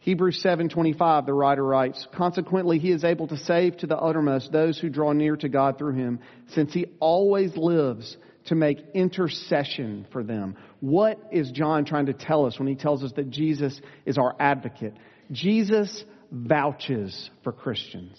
Hebrews 0.00 0.40
7:25 0.40 1.26
the 1.26 1.34
writer 1.34 1.64
writes, 1.64 2.06
"Consequently 2.12 2.78
he 2.78 2.90
is 2.90 3.04
able 3.04 3.26
to 3.26 3.36
save 3.36 3.76
to 3.78 3.86
the 3.86 3.98
uttermost 3.98 4.52
those 4.52 4.78
who 4.78 4.88
draw 4.88 5.12
near 5.12 5.36
to 5.36 5.48
God 5.48 5.76
through 5.76 5.94
him, 5.94 6.20
since 6.46 6.72
he 6.72 6.86
always 7.00 7.56
lives 7.56 8.16
to 8.46 8.54
make 8.54 8.78
intercession 8.94 10.06
for 10.10 10.22
them." 10.22 10.54
What 10.80 11.18
is 11.32 11.50
John 11.50 11.84
trying 11.84 12.06
to 12.06 12.14
tell 12.14 12.46
us 12.46 12.58
when 12.58 12.68
he 12.68 12.76
tells 12.76 13.04
us 13.04 13.12
that 13.12 13.28
Jesus 13.30 13.80
is 14.06 14.16
our 14.16 14.34
advocate? 14.38 14.94
Jesus 15.32 16.04
vouches 16.30 17.30
for 17.42 17.52
Christians. 17.52 18.16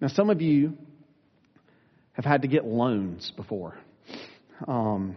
Now 0.00 0.08
some 0.08 0.30
of 0.30 0.40
you 0.40 0.76
have 2.12 2.24
had 2.24 2.42
to 2.42 2.48
get 2.48 2.64
loans 2.64 3.32
before. 3.36 3.78
Um, 4.66 5.16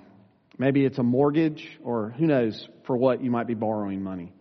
maybe 0.57 0.85
it's 0.85 0.97
a 0.97 1.03
mortgage 1.03 1.65
or 1.83 2.09
who 2.11 2.27
knows 2.27 2.67
for 2.85 2.95
what 2.95 3.23
you 3.23 3.31
might 3.31 3.47
be 3.47 3.53
borrowing 3.53 4.03
money. 4.03 4.31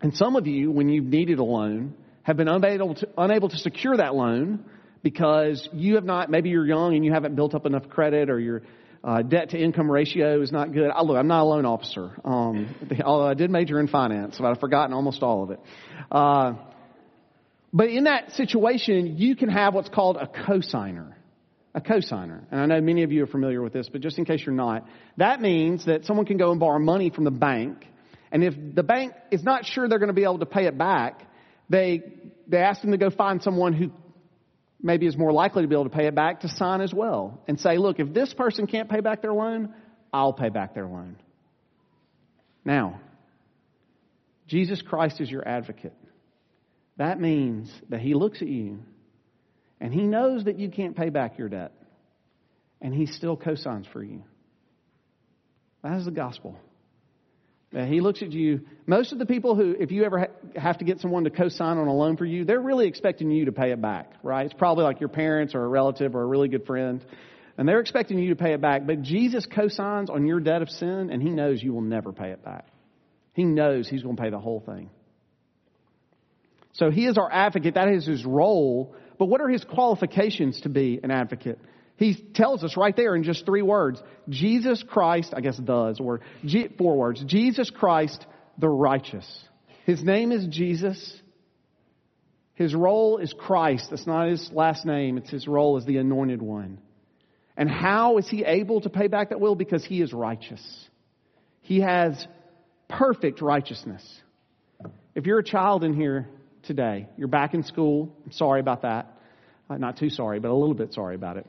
And 0.00 0.14
some 0.14 0.36
of 0.36 0.46
you, 0.46 0.70
when 0.70 0.88
you've 0.88 1.04
needed 1.04 1.38
a 1.38 1.44
loan, 1.44 1.94
have 2.22 2.36
been 2.36 2.48
unable 2.48 2.94
to, 2.94 3.08
unable 3.16 3.48
to 3.48 3.56
secure 3.58 3.96
that 3.96 4.14
loan 4.14 4.64
because 5.02 5.68
you 5.72 5.94
have 5.96 6.04
not, 6.04 6.30
maybe 6.30 6.50
you're 6.50 6.66
young 6.66 6.94
and 6.94 7.04
you 7.04 7.12
haven't 7.12 7.36
built 7.36 7.54
up 7.54 7.66
enough 7.66 7.88
credit 7.88 8.30
or 8.30 8.40
your 8.40 8.62
uh, 9.04 9.22
debt 9.22 9.50
to 9.50 9.58
income 9.58 9.90
ratio 9.90 10.40
is 10.40 10.50
not 10.50 10.72
good. 10.72 10.90
I, 10.90 11.02
look, 11.02 11.16
I'm 11.16 11.26
not 11.26 11.42
a 11.42 11.44
loan 11.44 11.66
officer, 11.66 12.10
um, 12.24 12.74
although 13.04 13.28
I 13.28 13.34
did 13.34 13.50
major 13.50 13.78
in 13.78 13.88
finance, 13.88 14.36
but 14.38 14.46
I've 14.46 14.60
forgotten 14.60 14.94
almost 14.94 15.22
all 15.22 15.42
of 15.42 15.50
it. 15.50 15.60
Uh, 16.10 16.54
but 17.74 17.88
in 17.88 18.04
that 18.04 18.32
situation, 18.32 19.18
you 19.18 19.36
can 19.36 19.50
have 19.50 19.74
what's 19.74 19.90
called 19.90 20.16
a 20.16 20.26
cosigner. 20.26 21.12
A 21.74 21.80
cosigner. 21.80 22.44
And 22.50 22.60
I 22.60 22.66
know 22.66 22.80
many 22.80 23.02
of 23.02 23.12
you 23.12 23.24
are 23.24 23.26
familiar 23.26 23.60
with 23.60 23.74
this, 23.74 23.90
but 23.90 24.00
just 24.00 24.16
in 24.16 24.24
case 24.24 24.42
you're 24.46 24.54
not, 24.54 24.86
that 25.18 25.42
means 25.42 25.84
that 25.84 26.06
someone 26.06 26.24
can 26.24 26.38
go 26.38 26.52
and 26.52 26.60
borrow 26.60 26.78
money 26.78 27.10
from 27.10 27.24
the 27.24 27.30
bank 27.30 27.84
and 28.34 28.42
if 28.42 28.54
the 28.74 28.82
bank 28.82 29.12
is 29.30 29.44
not 29.44 29.64
sure 29.64 29.88
they're 29.88 30.00
going 30.00 30.08
to 30.08 30.12
be 30.12 30.24
able 30.24 30.40
to 30.40 30.46
pay 30.46 30.66
it 30.66 30.76
back, 30.76 31.22
they, 31.70 32.02
they 32.48 32.58
ask 32.58 32.82
them 32.82 32.90
to 32.90 32.98
go 32.98 33.08
find 33.08 33.40
someone 33.40 33.72
who 33.72 33.92
maybe 34.82 35.06
is 35.06 35.16
more 35.16 35.32
likely 35.32 35.62
to 35.62 35.68
be 35.68 35.74
able 35.76 35.84
to 35.84 35.96
pay 35.96 36.08
it 36.08 36.16
back 36.16 36.40
to 36.40 36.48
sign 36.48 36.80
as 36.80 36.92
well 36.92 37.40
and 37.46 37.60
say, 37.60 37.78
look, 37.78 38.00
if 38.00 38.12
this 38.12 38.34
person 38.34 38.66
can't 38.66 38.90
pay 38.90 38.98
back 38.98 39.22
their 39.22 39.32
loan, 39.32 39.72
I'll 40.12 40.32
pay 40.32 40.48
back 40.48 40.74
their 40.74 40.88
loan. 40.88 41.14
Now, 42.64 43.00
Jesus 44.48 44.82
Christ 44.82 45.20
is 45.20 45.30
your 45.30 45.46
advocate. 45.46 45.94
That 46.96 47.20
means 47.20 47.72
that 47.88 48.00
he 48.00 48.14
looks 48.14 48.40
at 48.40 48.48
you 48.48 48.80
and 49.80 49.92
he 49.92 50.02
knows 50.02 50.44
that 50.44 50.58
you 50.58 50.70
can't 50.70 50.96
pay 50.96 51.10
back 51.10 51.38
your 51.38 51.48
debt 51.48 51.72
and 52.80 52.94
he 52.94 53.06
still 53.06 53.36
cosigns 53.36 53.90
for 53.92 54.02
you. 54.02 54.22
That 55.82 55.98
is 55.98 56.04
the 56.04 56.10
gospel. 56.10 56.56
Uh, 57.74 57.84
he 57.84 58.00
looks 58.00 58.22
at 58.22 58.30
you. 58.30 58.60
Most 58.86 59.12
of 59.12 59.18
the 59.18 59.26
people 59.26 59.56
who, 59.56 59.74
if 59.78 59.90
you 59.90 60.04
ever 60.04 60.20
ha- 60.20 60.60
have 60.60 60.78
to 60.78 60.84
get 60.84 61.00
someone 61.00 61.24
to 61.24 61.30
co-sign 61.30 61.76
on 61.76 61.88
a 61.88 61.92
loan 61.92 62.16
for 62.16 62.24
you, 62.24 62.44
they're 62.44 62.60
really 62.60 62.86
expecting 62.86 63.30
you 63.30 63.46
to 63.46 63.52
pay 63.52 63.72
it 63.72 63.82
back, 63.82 64.12
right? 64.22 64.46
It's 64.46 64.54
probably 64.54 64.84
like 64.84 65.00
your 65.00 65.08
parents 65.08 65.54
or 65.54 65.64
a 65.64 65.68
relative 65.68 66.14
or 66.14 66.22
a 66.22 66.26
really 66.26 66.48
good 66.48 66.66
friend. 66.66 67.04
And 67.58 67.68
they're 67.68 67.80
expecting 67.80 68.18
you 68.18 68.30
to 68.30 68.36
pay 68.36 68.52
it 68.52 68.60
back. 68.60 68.86
But 68.86 69.02
Jesus 69.02 69.46
co-signs 69.46 70.08
on 70.08 70.26
your 70.26 70.40
debt 70.40 70.62
of 70.62 70.70
sin 70.70 71.10
and 71.10 71.20
he 71.20 71.30
knows 71.30 71.62
you 71.62 71.72
will 71.72 71.80
never 71.80 72.12
pay 72.12 72.30
it 72.30 72.44
back. 72.44 72.66
He 73.32 73.44
knows 73.44 73.88
he's 73.88 74.02
going 74.02 74.16
to 74.16 74.22
pay 74.22 74.30
the 74.30 74.38
whole 74.38 74.60
thing. 74.60 74.90
So 76.74 76.90
he 76.90 77.06
is 77.06 77.16
our 77.16 77.32
advocate. 77.32 77.74
That 77.74 77.88
is 77.88 78.06
his 78.06 78.24
role. 78.24 78.94
But 79.18 79.26
what 79.26 79.40
are 79.40 79.48
his 79.48 79.64
qualifications 79.64 80.60
to 80.62 80.68
be 80.68 81.00
an 81.02 81.10
advocate? 81.10 81.58
He 81.96 82.14
tells 82.34 82.64
us 82.64 82.76
right 82.76 82.94
there 82.94 83.14
in 83.14 83.22
just 83.22 83.46
three 83.46 83.62
words 83.62 84.02
Jesus 84.28 84.84
Christ, 84.86 85.32
I 85.36 85.40
guess 85.40 85.56
does, 85.56 86.00
or 86.00 86.20
four 86.76 86.96
words 86.96 87.22
Jesus 87.24 87.70
Christ 87.70 88.26
the 88.58 88.68
righteous. 88.68 89.26
His 89.84 90.02
name 90.02 90.32
is 90.32 90.46
Jesus. 90.46 91.20
His 92.54 92.74
role 92.74 93.18
is 93.18 93.34
Christ. 93.36 93.88
That's 93.90 94.06
not 94.06 94.28
his 94.28 94.50
last 94.52 94.84
name, 94.84 95.18
it's 95.18 95.30
his 95.30 95.46
role 95.46 95.76
as 95.76 95.84
the 95.84 95.98
anointed 95.98 96.40
one. 96.40 96.78
And 97.56 97.70
how 97.70 98.18
is 98.18 98.28
he 98.28 98.44
able 98.44 98.80
to 98.80 98.90
pay 98.90 99.06
back 99.06 99.30
that 99.30 99.40
will? 99.40 99.54
Because 99.54 99.84
he 99.84 100.00
is 100.00 100.12
righteous. 100.12 100.62
He 101.60 101.80
has 101.80 102.26
perfect 102.88 103.40
righteousness. 103.40 104.02
If 105.14 105.26
you're 105.26 105.38
a 105.38 105.44
child 105.44 105.84
in 105.84 105.94
here 105.94 106.28
today, 106.66 107.08
you're 107.16 107.28
back 107.28 107.54
in 107.54 107.62
school, 107.62 108.14
I'm 108.24 108.32
sorry 108.32 108.60
about 108.60 108.82
that. 108.82 109.18
Uh, 109.68 109.76
not 109.76 109.96
too 109.96 110.10
sorry, 110.10 110.40
but 110.40 110.50
a 110.50 110.54
little 110.54 110.74
bit 110.74 110.92
sorry 110.92 111.14
about 111.14 111.36
it. 111.36 111.46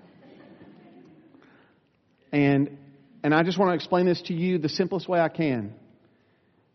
And, 2.32 2.78
and 3.24 3.34
I 3.34 3.44
just 3.44 3.58
want 3.58 3.72
to 3.72 3.76
explain 3.76 4.06
this 4.06 4.22
to 4.24 4.34
you 4.34 4.58
the 4.58 4.70
simplest 4.70 5.08
way 5.08 5.20
I 5.20 5.30
can. 5.30 5.74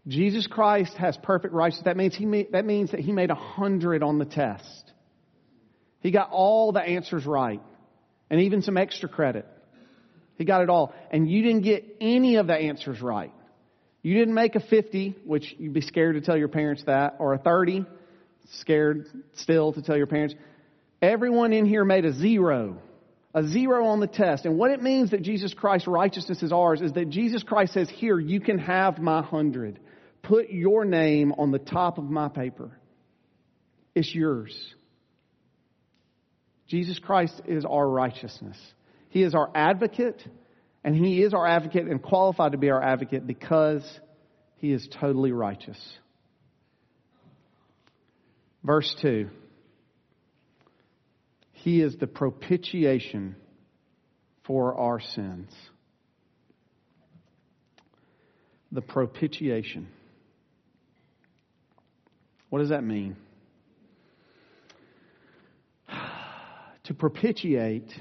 Jesus 0.08 0.46
Christ 0.46 0.94
has 0.96 1.16
perfect 1.22 1.52
righteousness. 1.52 1.84
That 1.84 1.96
means, 1.96 2.16
he 2.16 2.26
made, 2.26 2.52
that 2.52 2.64
means 2.64 2.92
that 2.92 3.00
he 3.00 3.12
made 3.12 3.30
a 3.30 3.34
hundred 3.34 4.02
on 4.02 4.18
the 4.18 4.24
test. 4.24 4.92
He 6.00 6.10
got 6.10 6.30
all 6.30 6.72
the 6.72 6.80
answers 6.80 7.26
right. 7.26 7.60
And 8.30 8.40
even 8.40 8.62
some 8.62 8.76
extra 8.76 9.08
credit. 9.08 9.46
He 10.36 10.44
got 10.44 10.62
it 10.62 10.70
all. 10.70 10.94
And 11.10 11.28
you 11.28 11.42
didn't 11.42 11.62
get 11.62 11.84
any 12.00 12.36
of 12.36 12.46
the 12.46 12.54
answers 12.54 13.02
right. 13.02 13.32
You 14.02 14.18
didn't 14.18 14.34
make 14.34 14.54
a 14.54 14.60
50, 14.60 15.16
which 15.26 15.54
you'd 15.58 15.74
be 15.74 15.82
scared 15.82 16.14
to 16.14 16.22
tell 16.22 16.36
your 16.36 16.48
parents 16.48 16.84
that, 16.86 17.16
or 17.18 17.34
a 17.34 17.38
30, 17.38 17.84
scared 18.54 19.06
still 19.34 19.72
to 19.72 19.82
tell 19.82 19.96
your 19.96 20.06
parents. 20.06 20.34
Everyone 21.00 21.52
in 21.52 21.66
here 21.66 21.84
made 21.84 22.04
a 22.04 22.12
zero 22.12 22.78
a 23.34 23.46
zero 23.46 23.86
on 23.86 24.00
the 24.00 24.06
test. 24.06 24.44
And 24.44 24.58
what 24.58 24.70
it 24.70 24.82
means 24.82 25.10
that 25.10 25.22
Jesus 25.22 25.54
Christ's 25.54 25.86
righteousness 25.86 26.42
is 26.42 26.52
ours 26.52 26.80
is 26.80 26.92
that 26.94 27.10
Jesus 27.10 27.42
Christ 27.42 27.74
says, 27.74 27.88
Here, 27.88 28.18
you 28.18 28.40
can 28.40 28.58
have 28.58 28.98
my 28.98 29.22
hundred. 29.22 29.78
Put 30.22 30.50
your 30.50 30.84
name 30.84 31.32
on 31.38 31.50
the 31.50 31.58
top 31.58 31.98
of 31.98 32.04
my 32.04 32.28
paper. 32.28 32.76
It's 33.94 34.14
yours. 34.14 34.54
Jesus 36.68 36.98
Christ 36.98 37.40
is 37.46 37.64
our 37.64 37.88
righteousness. 37.88 38.56
He 39.08 39.22
is 39.22 39.34
our 39.34 39.50
advocate, 39.54 40.22
and 40.84 40.94
He 40.94 41.22
is 41.22 41.34
our 41.34 41.46
advocate 41.46 41.86
and 41.86 42.02
qualified 42.02 42.52
to 42.52 42.58
be 42.58 42.70
our 42.70 42.82
advocate 42.82 43.26
because 43.26 43.82
He 44.56 44.72
is 44.72 44.88
totally 45.00 45.32
righteous. 45.32 45.78
Verse 48.62 48.94
2. 49.00 49.30
He 51.52 51.80
is 51.82 51.96
the 51.96 52.06
propitiation 52.06 53.36
for 54.44 54.74
our 54.78 55.00
sins. 55.00 55.52
The 58.72 58.80
propitiation. 58.80 59.88
What 62.48 62.60
does 62.60 62.70
that 62.70 62.84
mean? 62.84 63.16
To 66.84 66.94
propitiate 66.94 67.92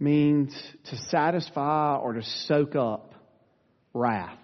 means 0.00 0.52
to 0.86 0.96
satisfy 0.96 1.94
or 1.94 2.14
to 2.14 2.24
soak 2.24 2.74
up 2.74 3.14
wrath. 3.94 4.40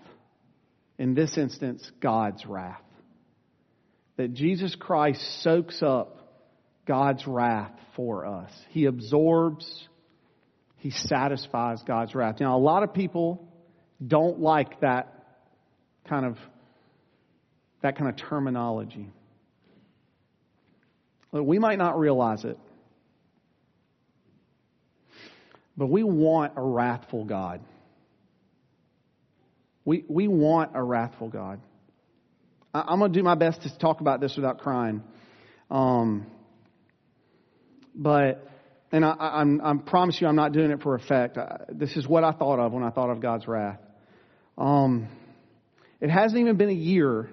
In 0.97 1.14
this 1.14 1.37
instance, 1.37 1.90
God's 2.00 2.47
wrath. 2.47 2.83
That 4.16 4.35
Jesus 4.35 4.75
Christ 4.78 5.21
soaks 5.42 5.83
up 5.83 6.18
God's 6.87 7.26
wrath 7.26 7.73
for 7.97 8.26
us. 8.26 8.50
He 8.71 8.85
absorbs, 8.85 9.66
He 10.76 10.90
satisfies 10.90 11.83
God's 11.87 12.14
wrath. 12.14 12.37
Now, 12.40 12.56
a 12.56 12.61
lot 12.61 12.83
of 12.83 12.94
people 12.94 13.49
don't 14.06 14.40
like 14.40 14.80
that 14.80 15.12
kind 16.09 16.26
of 16.26 16.37
that 17.83 17.99
kind 17.99 18.09
of 18.09 18.16
terminology. 18.16 19.11
We 21.33 21.59
might 21.59 21.78
not 21.78 21.99
realize 21.99 22.44
it, 22.44 22.59
but 25.76 25.88
we 25.88 26.02
want 26.02 26.52
a 26.56 26.62
wrathful 26.62 27.25
God. 27.25 27.61
We, 29.85 30.04
we 30.09 30.28
want 30.28 30.71
a 30.75 30.83
wrathful 30.83 31.28
God. 31.28 31.61
I, 32.75 32.93
am 32.93 32.99
going 32.99 33.12
to 33.12 33.19
do 33.19 33.23
my 33.23 33.37
best 33.37 33.62
to 33.62 33.78
talk 33.78 34.00
about 34.00 34.21
this 34.21 34.35
without 34.35 34.59
crying. 34.59 35.04
Um, 35.71 36.26
but, 37.95 38.49
and 38.90 39.04
I, 39.04 39.14
I'm, 39.19 39.61
I 39.62 39.75
promise 39.76 40.21
you 40.21 40.26
I'm 40.26 40.35
not 40.35 40.52
doing 40.52 40.73
it 40.73 40.83
for 40.83 40.97
effect. 40.97 41.38
This 41.71 41.97
is 41.97 42.09
what 42.09 42.25
I 42.25 42.33
thought 42.33 42.59
of 42.59 42.73
when 42.73 42.83
I 42.83 42.90
thought 42.90 43.11
of 43.11 43.21
God's 43.21 43.47
wrath. 43.47 43.78
Um, 44.59 45.09
it 46.00 46.11
hasn't 46.11 46.40
even 46.40 46.57
been 46.57 46.69
a 46.69 46.73
year 46.73 47.31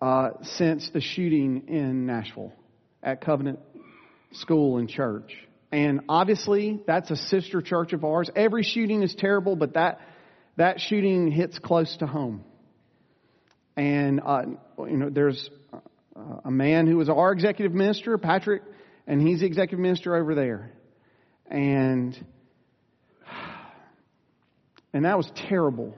uh, 0.00 0.30
since 0.56 0.88
the 0.94 1.02
shooting 1.02 1.68
in 1.68 2.06
Nashville 2.06 2.52
at 3.02 3.20
Covenant 3.20 3.58
School 4.32 4.78
and 4.78 4.88
Church. 4.88 5.34
And 5.70 6.00
obviously, 6.08 6.80
that's 6.86 7.10
a 7.10 7.16
sister 7.16 7.60
church 7.60 7.92
of 7.92 8.04
ours. 8.04 8.30
Every 8.34 8.62
shooting 8.62 9.02
is 9.02 9.14
terrible, 9.18 9.54
but 9.54 9.74
that, 9.74 10.00
that 10.56 10.80
shooting 10.80 11.30
hits 11.30 11.58
close 11.58 11.94
to 11.98 12.06
home. 12.06 12.42
And, 13.76 14.20
uh, 14.24 14.42
you 14.78 14.96
know, 14.96 15.10
there's 15.10 15.50
a 16.44 16.50
man 16.50 16.86
who 16.86 16.96
was 16.96 17.08
our 17.08 17.32
executive 17.32 17.74
minister, 17.74 18.16
Patrick 18.18 18.62
and 19.06 19.20
he's 19.20 19.40
the 19.40 19.46
executive 19.46 19.78
minister 19.78 20.16
over 20.16 20.34
there. 20.34 20.72
And 21.48 22.18
And 24.96 25.04
that 25.04 25.18
was 25.18 25.30
terrible. 25.50 25.94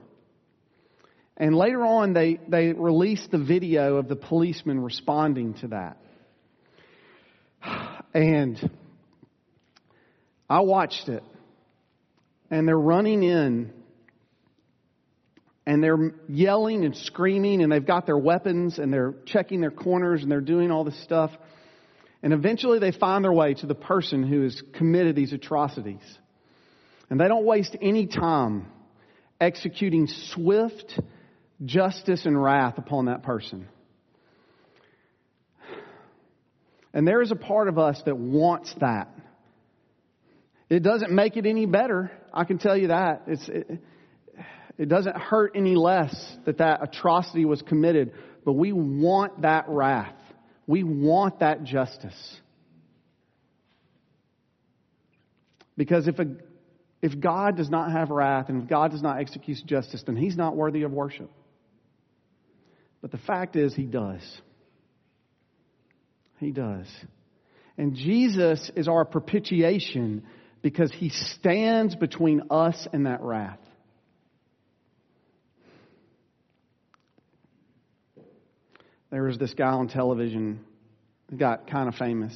And 1.37 1.55
later 1.55 1.85
on, 1.85 2.11
they, 2.11 2.37
they 2.49 2.73
released 2.73 3.31
the 3.31 3.37
video 3.37 3.95
of 3.95 4.09
the 4.09 4.17
policeman 4.17 4.81
responding 4.81 5.53
to 5.61 5.69
that. 5.69 5.97
And 8.13 8.69
I 10.49 10.59
watched 10.59 11.07
it. 11.07 11.23
And 12.51 12.67
they're 12.67 12.77
running 12.77 13.23
in. 13.23 13.71
And 15.69 15.83
they're 15.83 16.13
yelling 16.27 16.83
and 16.83 16.97
screaming, 16.97 17.61
and 17.61 17.71
they've 17.71 17.85
got 17.85 18.07
their 18.07 18.17
weapons, 18.17 18.79
and 18.79 18.91
they're 18.91 19.13
checking 19.27 19.61
their 19.61 19.69
corners, 19.69 20.23
and 20.23 20.31
they're 20.31 20.41
doing 20.41 20.71
all 20.71 20.83
this 20.83 20.99
stuff. 21.03 21.29
And 22.23 22.33
eventually 22.33 22.79
they 22.79 22.91
find 22.91 23.23
their 23.23 23.31
way 23.31 23.53
to 23.53 23.67
the 23.67 23.75
person 23.75 24.23
who 24.23 24.41
has 24.41 24.59
committed 24.73 25.15
these 25.15 25.31
atrocities. 25.31 26.01
And 27.11 27.19
they 27.19 27.27
don't 27.27 27.45
waste 27.45 27.77
any 27.83 28.07
time 28.07 28.65
executing 29.39 30.07
swift 30.33 30.99
justice 31.63 32.25
and 32.25 32.41
wrath 32.41 32.79
upon 32.79 33.05
that 33.05 33.21
person. 33.21 33.67
And 36.95 37.07
there 37.07 37.21
is 37.21 37.29
a 37.29 37.35
part 37.35 37.67
of 37.67 37.77
us 37.77 38.01
that 38.07 38.17
wants 38.17 38.73
that. 38.79 39.15
It 40.67 40.81
doesn't 40.81 41.11
make 41.11 41.37
it 41.37 41.45
any 41.45 41.67
better. 41.67 42.09
I 42.33 42.45
can 42.45 42.57
tell 42.57 42.75
you 42.75 42.87
that. 42.87 43.25
It's, 43.27 43.47
it, 43.47 43.83
it 44.79 44.87
doesn't 44.87 45.17
hurt 45.17 45.51
any 45.55 45.75
less 45.75 46.15
that 46.45 46.59
that 46.59 46.81
atrocity 46.81 47.43
was 47.43 47.61
committed, 47.61 48.13
but 48.45 48.53
we 48.53 48.71
want 48.71 49.41
that 49.41 49.65
wrath. 49.67 50.15
We 50.65 50.83
want 50.85 51.41
that 51.41 51.65
justice. 51.65 52.37
Because 55.75 56.07
if, 56.07 56.17
a, 56.19 56.27
if 57.01 57.19
God 57.19 57.57
does 57.57 57.69
not 57.69 57.91
have 57.91 58.09
wrath 58.09 58.47
and 58.47 58.63
if 58.63 58.69
God 58.69 58.91
does 58.91 59.01
not 59.01 59.19
execute 59.19 59.57
justice, 59.65 60.01
then 60.05 60.15
he's 60.15 60.37
not 60.37 60.55
worthy 60.55 60.83
of 60.83 60.93
worship. 60.93 61.29
But 63.01 63.11
the 63.11 63.17
fact 63.17 63.57
is, 63.57 63.75
he 63.75 63.83
does. 63.83 64.21
He 66.37 66.51
does. 66.51 66.87
And 67.77 67.95
Jesus 67.95 68.71
is 68.77 68.87
our 68.87 69.03
propitiation 69.03 70.23
because 70.61 70.91
he 70.93 71.09
stands 71.09 71.95
between 71.95 72.43
us 72.49 72.87
and 72.93 73.05
that 73.07 73.21
wrath. 73.21 73.59
There 79.11 79.23
was 79.23 79.37
this 79.37 79.53
guy 79.53 79.69
on 79.69 79.87
television 79.87 80.59
who 81.29 81.37
got 81.37 81.69
kind 81.69 81.87
of 81.87 81.95
famous. 81.95 82.33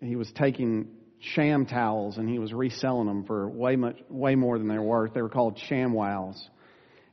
He 0.00 0.16
was 0.16 0.30
taking 0.34 0.88
sham 1.20 1.66
towels 1.66 2.16
and 2.16 2.28
he 2.28 2.38
was 2.38 2.52
reselling 2.52 3.06
them 3.06 3.24
for 3.24 3.48
way 3.48 3.76
much, 3.76 3.98
way 4.08 4.34
more 4.34 4.58
than 4.58 4.68
they 4.68 4.78
were 4.78 4.82
worth. 4.82 5.12
They 5.12 5.20
were 5.20 5.28
called 5.28 5.58
sham 5.68 5.92
ShamWows. 5.92 6.40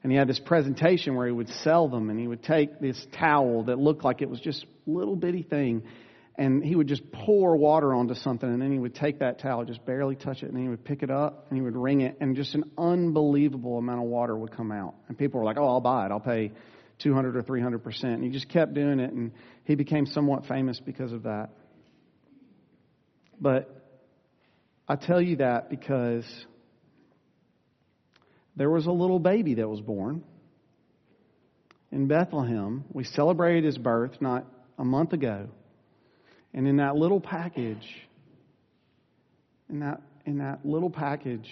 And 0.04 0.12
he 0.12 0.18
had 0.18 0.30
this 0.30 0.40
presentation 0.40 1.16
where 1.16 1.26
he 1.26 1.34
would 1.34 1.50
sell 1.50 1.90
them 1.90 2.10
and 2.10 2.18
he 2.18 2.28
would 2.28 2.44
take 2.44 2.80
this 2.80 3.04
towel 3.20 3.64
that 3.64 3.78
looked 3.78 4.06
like 4.06 4.22
it 4.22 4.30
was 4.30 4.40
just 4.40 4.64
a 4.64 4.90
little 4.90 5.18
bitty 5.18 5.44
thing 5.44 5.84
and 6.38 6.64
he 6.64 6.76
would 6.76 6.88
just 6.88 7.02
pour 7.12 7.58
water 7.58 7.94
onto 7.94 8.14
something 8.14 8.48
and 8.48 8.62
then 8.62 8.72
he 8.72 8.80
would 8.80 8.96
take 8.96 9.20
that 9.20 9.40
towel, 9.40 9.66
just 9.66 9.86
barely 9.86 10.16
touch 10.16 10.44
it, 10.44 10.46
and 10.46 10.56
then 10.56 10.64
he 10.64 10.70
would 10.70 10.86
pick 10.86 11.04
it 11.04 11.10
up 11.10 11.48
and 11.50 11.58
he 11.58 11.62
would 11.62 11.76
wring 11.76 12.02
it 12.02 12.16
and 12.22 12.36
just 12.36 12.56
an 12.56 12.64
unbelievable 12.78 13.78
amount 13.78 14.00
of 14.00 14.06
water 14.06 14.38
would 14.38 14.56
come 14.56 14.72
out. 14.72 14.96
And 15.10 15.18
people 15.18 15.42
were 15.42 15.46
like, 15.46 15.58
oh, 15.58 15.68
I'll 15.68 15.82
buy 15.82 16.06
it. 16.06 16.12
I'll 16.12 16.22
pay 16.22 16.54
200 17.00 17.36
or 17.36 17.42
300 17.44 17.84
percent. 17.84 18.14
And 18.14 18.24
he 18.24 18.30
just 18.30 18.50
kept 18.50 18.74
doing 18.74 19.00
it, 19.00 19.12
and 19.12 19.32
he 19.64 19.76
became 19.76 20.06
somewhat 20.06 20.46
famous 20.46 20.80
because 20.80 21.12
of 21.12 21.24
that. 21.24 21.50
But 23.40 23.70
I 24.88 24.96
tell 24.96 25.22
you 25.22 25.38
that 25.38 25.70
because 25.70 26.26
there 28.56 28.70
was 28.70 28.88
a 28.88 28.92
little 28.92 29.20
baby 29.20 29.56
that 29.56 29.68
was 29.68 29.82
born 29.82 30.24
in 31.92 32.08
Bethlehem. 32.08 32.86
We 32.92 33.04
celebrated 33.04 33.64
his 33.64 33.78
birth 33.78 34.20
not 34.20 34.46
a 34.78 34.84
month 34.84 35.14
ago. 35.14 35.48
And 36.54 36.68
in 36.68 36.78
that 36.78 36.96
little 36.96 37.20
package, 37.20 37.86
in 39.70 39.80
that, 39.80 40.02
in 40.26 40.40
that 40.40 40.66
little 40.66 40.90
package, 40.90 41.48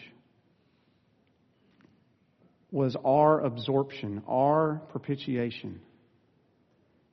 was 2.71 2.95
our 3.05 3.41
absorption, 3.41 4.23
our 4.27 4.81
propitiation. 4.89 5.79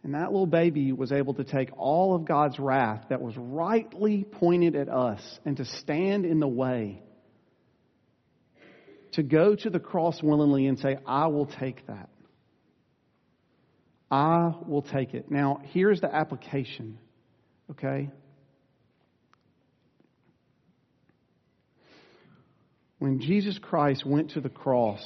And 0.03 0.15
that 0.15 0.33
little 0.33 0.47
baby 0.47 0.93
was 0.93 1.13
able 1.13 1.35
to 1.35 1.45
take 1.45 1.71
all 1.77 2.15
of 2.15 2.25
God's 2.25 2.59
wrath 2.59 3.05
that 3.11 3.23
was 3.23 3.37
rightly 3.37 4.25
pointed 4.25 4.75
at 4.75 4.89
us 4.89 5.21
and 5.45 5.57
to 5.59 5.65
stand 5.65 6.25
in 6.25 6.41
the 6.41 6.49
way. 6.49 7.03
To 9.13 9.23
go 9.23 9.55
to 9.55 9.71
the 9.71 9.79
cross 9.79 10.21
willingly 10.23 10.67
and 10.67 10.79
say, 10.79 10.97
I 11.07 11.29
will 11.29 11.47
take 11.47 11.87
that. 11.87 12.09
I 14.11 14.53
will 14.67 14.83
take 14.83 15.15
it. 15.15 15.31
Now, 15.31 15.61
here's 15.67 16.01
the 16.01 16.13
application, 16.13 16.99
okay? 17.71 18.11
When 22.99 23.21
Jesus 23.21 23.59
Christ 23.59 24.05
went 24.05 24.33
to 24.33 24.41
the 24.41 24.49
cross, 24.49 25.01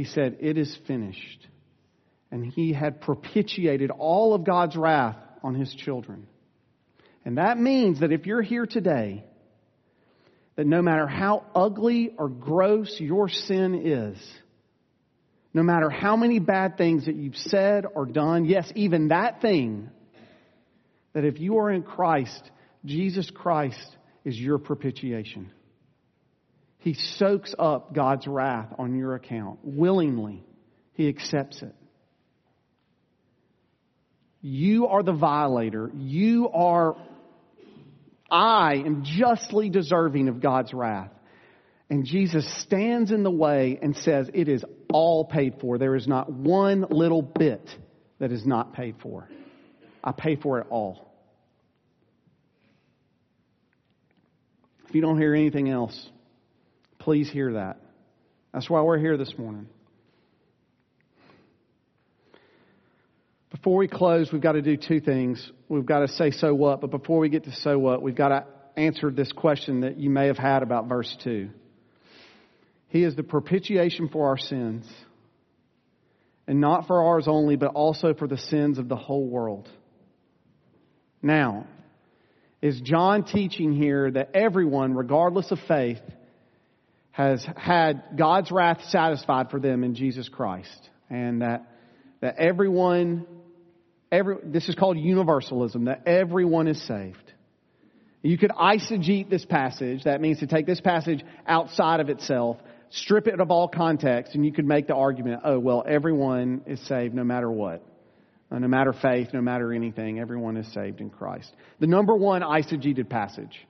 he 0.00 0.06
said, 0.06 0.38
It 0.40 0.56
is 0.56 0.74
finished. 0.86 1.46
And 2.30 2.42
he 2.42 2.72
had 2.72 3.02
propitiated 3.02 3.90
all 3.90 4.32
of 4.32 4.44
God's 4.44 4.74
wrath 4.74 5.18
on 5.42 5.54
his 5.54 5.74
children. 5.74 6.26
And 7.26 7.36
that 7.36 7.58
means 7.58 8.00
that 8.00 8.10
if 8.10 8.24
you're 8.24 8.40
here 8.40 8.64
today, 8.64 9.24
that 10.56 10.66
no 10.66 10.80
matter 10.80 11.06
how 11.06 11.44
ugly 11.54 12.12
or 12.16 12.30
gross 12.30 12.96
your 12.98 13.28
sin 13.28 13.82
is, 13.84 14.16
no 15.52 15.62
matter 15.62 15.90
how 15.90 16.16
many 16.16 16.38
bad 16.38 16.78
things 16.78 17.04
that 17.04 17.16
you've 17.16 17.36
said 17.36 17.84
or 17.94 18.06
done, 18.06 18.46
yes, 18.46 18.72
even 18.74 19.08
that 19.08 19.42
thing, 19.42 19.90
that 21.12 21.26
if 21.26 21.38
you 21.40 21.58
are 21.58 21.70
in 21.70 21.82
Christ, 21.82 22.50
Jesus 22.86 23.30
Christ 23.30 23.96
is 24.24 24.38
your 24.38 24.56
propitiation. 24.56 25.50
He 26.80 26.94
soaks 26.94 27.54
up 27.58 27.94
God's 27.94 28.26
wrath 28.26 28.74
on 28.78 28.96
your 28.96 29.14
account 29.14 29.60
willingly. 29.62 30.42
He 30.94 31.08
accepts 31.08 31.62
it. 31.62 31.74
You 34.40 34.86
are 34.86 35.02
the 35.02 35.12
violator. 35.12 35.90
You 35.94 36.48
are, 36.48 36.96
I 38.30 38.76
am 38.76 39.04
justly 39.04 39.68
deserving 39.68 40.28
of 40.28 40.40
God's 40.40 40.72
wrath. 40.72 41.10
And 41.90 42.06
Jesus 42.06 42.50
stands 42.62 43.10
in 43.10 43.24
the 43.24 43.30
way 43.30 43.78
and 43.82 43.94
says, 43.96 44.30
It 44.32 44.48
is 44.48 44.64
all 44.90 45.26
paid 45.26 45.56
for. 45.60 45.76
There 45.76 45.96
is 45.96 46.06
not 46.06 46.32
one 46.32 46.86
little 46.88 47.20
bit 47.20 47.68
that 48.20 48.32
is 48.32 48.46
not 48.46 48.72
paid 48.72 48.96
for. 49.02 49.28
I 50.02 50.12
pay 50.12 50.36
for 50.36 50.60
it 50.60 50.66
all. 50.70 51.12
If 54.88 54.94
you 54.94 55.02
don't 55.02 55.18
hear 55.18 55.34
anything 55.34 55.68
else, 55.68 56.08
Please 57.00 57.30
hear 57.30 57.54
that. 57.54 57.78
That's 58.52 58.68
why 58.68 58.82
we're 58.82 58.98
here 58.98 59.16
this 59.16 59.34
morning. 59.38 59.66
Before 63.50 63.76
we 63.76 63.88
close, 63.88 64.30
we've 64.32 64.42
got 64.42 64.52
to 64.52 64.62
do 64.62 64.76
two 64.76 65.00
things. 65.00 65.50
We've 65.68 65.86
got 65.86 66.00
to 66.00 66.08
say 66.08 66.30
so 66.30 66.54
what, 66.54 66.80
but 66.80 66.90
before 66.90 67.18
we 67.18 67.28
get 67.28 67.44
to 67.44 67.52
so 67.52 67.78
what, 67.78 68.02
we've 68.02 68.14
got 68.14 68.28
to 68.28 68.44
answer 68.76 69.10
this 69.10 69.32
question 69.32 69.80
that 69.80 69.96
you 69.96 70.10
may 70.10 70.26
have 70.26 70.38
had 70.38 70.62
about 70.62 70.88
verse 70.88 71.14
2. 71.24 71.50
He 72.88 73.02
is 73.02 73.16
the 73.16 73.22
propitiation 73.22 74.08
for 74.08 74.28
our 74.28 74.38
sins, 74.38 74.86
and 76.46 76.60
not 76.60 76.86
for 76.86 77.02
ours 77.02 77.26
only, 77.26 77.56
but 77.56 77.72
also 77.74 78.14
for 78.14 78.28
the 78.28 78.38
sins 78.38 78.78
of 78.78 78.88
the 78.88 78.96
whole 78.96 79.26
world. 79.26 79.68
Now, 81.22 81.66
is 82.60 82.80
John 82.80 83.24
teaching 83.24 83.72
here 83.72 84.10
that 84.10 84.30
everyone, 84.34 84.94
regardless 84.94 85.50
of 85.50 85.58
faith, 85.66 86.00
has 87.20 87.46
had 87.56 88.16
God's 88.16 88.50
wrath 88.50 88.80
satisfied 88.88 89.50
for 89.50 89.60
them 89.60 89.84
in 89.84 89.94
Jesus 89.94 90.28
Christ. 90.28 90.88
And 91.10 91.42
that, 91.42 91.70
that 92.20 92.36
everyone, 92.38 93.26
every, 94.10 94.36
this 94.42 94.68
is 94.68 94.74
called 94.74 94.96
universalism, 94.96 95.84
that 95.84 96.06
everyone 96.06 96.66
is 96.66 96.80
saved. 96.86 97.32
You 98.22 98.38
could 98.38 98.50
eisegete 98.50 99.28
this 99.28 99.44
passage. 99.44 100.04
That 100.04 100.20
means 100.20 100.38
to 100.40 100.46
take 100.46 100.66
this 100.66 100.80
passage 100.80 101.22
outside 101.46 102.00
of 102.00 102.08
itself, 102.08 102.56
strip 102.90 103.26
it 103.26 103.38
of 103.38 103.50
all 103.50 103.68
context, 103.68 104.34
and 104.34 104.44
you 104.44 104.52
could 104.52 104.66
make 104.66 104.86
the 104.86 104.94
argument, 104.94 105.42
oh, 105.44 105.58
well, 105.58 105.84
everyone 105.86 106.62
is 106.66 106.80
saved 106.86 107.14
no 107.14 107.24
matter 107.24 107.50
what. 107.50 107.84
Uh, 108.50 108.58
no 108.58 108.66
matter 108.66 108.92
faith, 108.92 109.28
no 109.32 109.42
matter 109.42 109.72
anything, 109.72 110.18
everyone 110.18 110.56
is 110.56 110.72
saved 110.72 111.00
in 111.00 111.10
Christ. 111.10 111.52
The 111.80 111.86
number 111.86 112.16
one 112.16 112.42
eisegeted 112.42 113.08
passage 113.08 113.66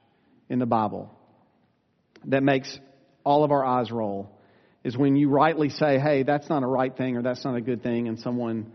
in 0.49 0.59
the 0.59 0.67
Bible 0.67 1.11
that 2.27 2.43
makes 2.43 2.79
all 3.25 3.45
of 3.45 3.51
our 3.51 3.65
eyes 3.65 3.91
roll 3.91 4.31
is 4.85 4.97
when 4.97 5.17
you 5.17 5.29
rightly 5.29 5.69
say, 5.69 5.99
hey, 5.99 6.23
that's 6.23 6.49
not 6.49 6.63
a 6.63 6.67
right 6.67 6.97
thing 6.97 7.17
or 7.17 7.23
that's 7.23 7.45
not 7.45 7.55
a 7.55 7.61
good 7.61 7.83
thing, 7.83 8.09
and 8.09 8.19
someone 8.19 8.73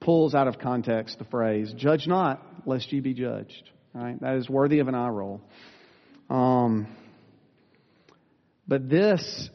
pulls 0.00 0.34
out 0.34 0.48
of 0.48 0.58
context 0.58 1.18
the 1.18 1.24
phrase, 1.24 1.72
judge 1.76 2.06
not, 2.06 2.44
lest 2.66 2.92
ye 2.92 3.00
be 3.00 3.14
judged. 3.14 3.70
Right? 3.92 4.20
That 4.20 4.36
is 4.36 4.48
worthy 4.48 4.80
of 4.80 4.88
an 4.88 4.94
eye 4.94 5.08
roll. 5.08 5.40
Um, 6.30 6.88
But 8.66 8.88
this 8.88 9.50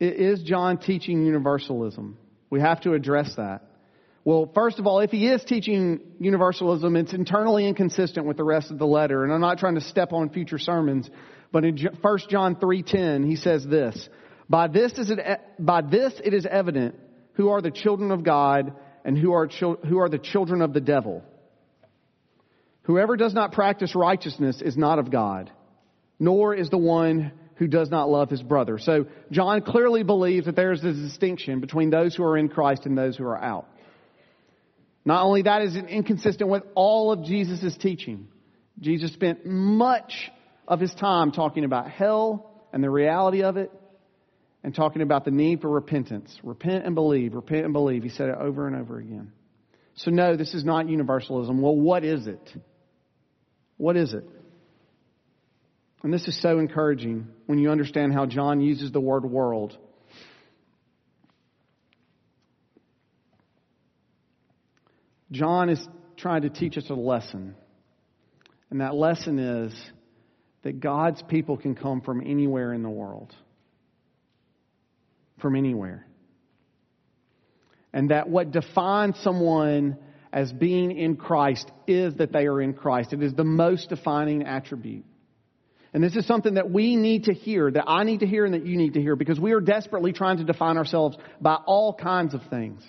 is 0.00 0.42
John 0.42 0.78
teaching 0.78 1.24
universalism. 1.24 2.18
We 2.50 2.60
have 2.60 2.82
to 2.82 2.92
address 2.92 3.34
that. 3.36 3.62
Well, 4.24 4.50
first 4.54 4.78
of 4.78 4.86
all, 4.86 5.00
if 5.00 5.10
he 5.10 5.26
is 5.26 5.42
teaching 5.44 6.00
universalism, 6.20 6.94
it's 6.96 7.14
internally 7.14 7.66
inconsistent 7.66 8.26
with 8.26 8.36
the 8.36 8.44
rest 8.44 8.70
of 8.70 8.78
the 8.78 8.86
letter. 8.86 9.24
And 9.24 9.32
I'm 9.32 9.40
not 9.40 9.58
trying 9.58 9.76
to 9.76 9.80
step 9.80 10.12
on 10.12 10.28
future 10.28 10.58
sermons, 10.58 11.08
but 11.52 11.64
in 11.64 11.76
1 11.76 12.18
John 12.28 12.56
3:10, 12.56 13.24
he 13.24 13.36
says 13.36 13.66
this: 13.66 14.08
"By 14.48 14.68
this 14.68 14.98
is 14.98 15.10
it 15.10 15.20
by 15.58 15.80
this 15.80 16.20
it 16.22 16.34
is 16.34 16.46
evident 16.46 16.94
who 17.34 17.48
are 17.50 17.60
the 17.60 17.70
children 17.70 18.10
of 18.10 18.22
God 18.24 18.72
and 19.04 19.16
who 19.16 19.32
are 19.32 19.48
who 19.48 19.98
are 19.98 20.08
the 20.08 20.18
children 20.18 20.60
of 20.62 20.72
the 20.72 20.80
devil. 20.80 21.22
Whoever 22.82 23.16
does 23.16 23.34
not 23.34 23.52
practice 23.52 23.94
righteousness 23.94 24.62
is 24.62 24.76
not 24.76 24.98
of 24.98 25.10
God, 25.10 25.50
nor 26.18 26.54
is 26.54 26.70
the 26.70 26.78
one 26.78 27.32
who 27.56 27.66
does 27.66 27.90
not 27.90 28.08
love 28.08 28.30
his 28.30 28.42
brother." 28.42 28.78
So 28.78 29.06
John 29.30 29.62
clearly 29.62 30.02
believes 30.02 30.46
that 30.46 30.56
there 30.56 30.72
is 30.72 30.84
a 30.84 30.92
distinction 30.92 31.60
between 31.60 31.90
those 31.90 32.14
who 32.14 32.24
are 32.24 32.36
in 32.36 32.48
Christ 32.48 32.86
and 32.86 32.96
those 32.96 33.16
who 33.16 33.24
are 33.24 33.42
out. 33.42 33.66
Not 35.04 35.24
only 35.24 35.42
that 35.42 35.62
is 35.62 35.74
it 35.76 35.86
inconsistent 35.86 36.50
with 36.50 36.64
all 36.74 37.12
of 37.12 37.24
Jesus' 37.24 37.76
teaching. 37.78 38.28
Jesus 38.80 39.12
spent 39.12 39.46
much 39.46 40.30
of 40.68 40.78
his 40.78 40.94
time 40.94 41.32
talking 41.32 41.64
about 41.64 41.90
hell 41.90 42.62
and 42.72 42.84
the 42.84 42.90
reality 42.90 43.42
of 43.42 43.56
it 43.56 43.72
and 44.62 44.74
talking 44.74 45.02
about 45.02 45.24
the 45.24 45.30
need 45.30 45.62
for 45.62 45.68
repentance. 45.68 46.38
Repent 46.44 46.84
and 46.84 46.94
believe, 46.94 47.34
repent 47.34 47.64
and 47.64 47.72
believe. 47.72 48.02
He 48.02 48.10
said 48.10 48.28
it 48.28 48.36
over 48.38 48.66
and 48.68 48.76
over 48.76 48.98
again. 48.98 49.32
So, 49.96 50.10
no, 50.10 50.36
this 50.36 50.54
is 50.54 50.64
not 50.64 50.88
universalism. 50.88 51.60
Well, 51.60 51.74
what 51.74 52.04
is 52.04 52.26
it? 52.26 52.52
What 53.78 53.96
is 53.96 54.12
it? 54.12 54.24
And 56.02 56.12
this 56.12 56.28
is 56.28 56.40
so 56.40 56.58
encouraging 56.58 57.28
when 57.46 57.58
you 57.58 57.70
understand 57.70 58.12
how 58.12 58.26
John 58.26 58.60
uses 58.60 58.92
the 58.92 59.00
word 59.00 59.24
world. 59.24 59.76
John 65.32 65.70
is 65.70 65.84
trying 66.16 66.42
to 66.42 66.50
teach 66.50 66.76
us 66.76 66.88
a 66.90 66.94
lesson. 66.94 67.54
And 68.70 68.80
that 68.80 68.94
lesson 68.94 69.38
is 69.38 69.74
that 70.68 70.80
God's 70.80 71.22
people 71.22 71.56
can 71.56 71.74
come 71.74 72.02
from 72.02 72.20
anywhere 72.20 72.74
in 72.74 72.82
the 72.82 72.90
world. 72.90 73.34
From 75.40 75.56
anywhere. 75.56 76.06
And 77.90 78.10
that 78.10 78.28
what 78.28 78.50
defines 78.50 79.18
someone 79.22 79.96
as 80.30 80.52
being 80.52 80.90
in 80.98 81.16
Christ 81.16 81.72
is 81.86 82.16
that 82.16 82.32
they 82.32 82.46
are 82.46 82.60
in 82.60 82.74
Christ. 82.74 83.14
It 83.14 83.22
is 83.22 83.32
the 83.32 83.44
most 83.44 83.88
defining 83.88 84.42
attribute. 84.42 85.06
And 85.94 86.04
this 86.04 86.14
is 86.14 86.26
something 86.26 86.52
that 86.54 86.70
we 86.70 86.96
need 86.96 87.24
to 87.24 87.32
hear, 87.32 87.70
that 87.70 87.84
I 87.86 88.04
need 88.04 88.20
to 88.20 88.26
hear, 88.26 88.44
and 88.44 88.52
that 88.52 88.66
you 88.66 88.76
need 88.76 88.92
to 88.92 89.00
hear, 89.00 89.16
because 89.16 89.40
we 89.40 89.52
are 89.52 89.62
desperately 89.62 90.12
trying 90.12 90.36
to 90.36 90.44
define 90.44 90.76
ourselves 90.76 91.16
by 91.40 91.54
all 91.54 91.94
kinds 91.94 92.34
of 92.34 92.42
things. 92.50 92.82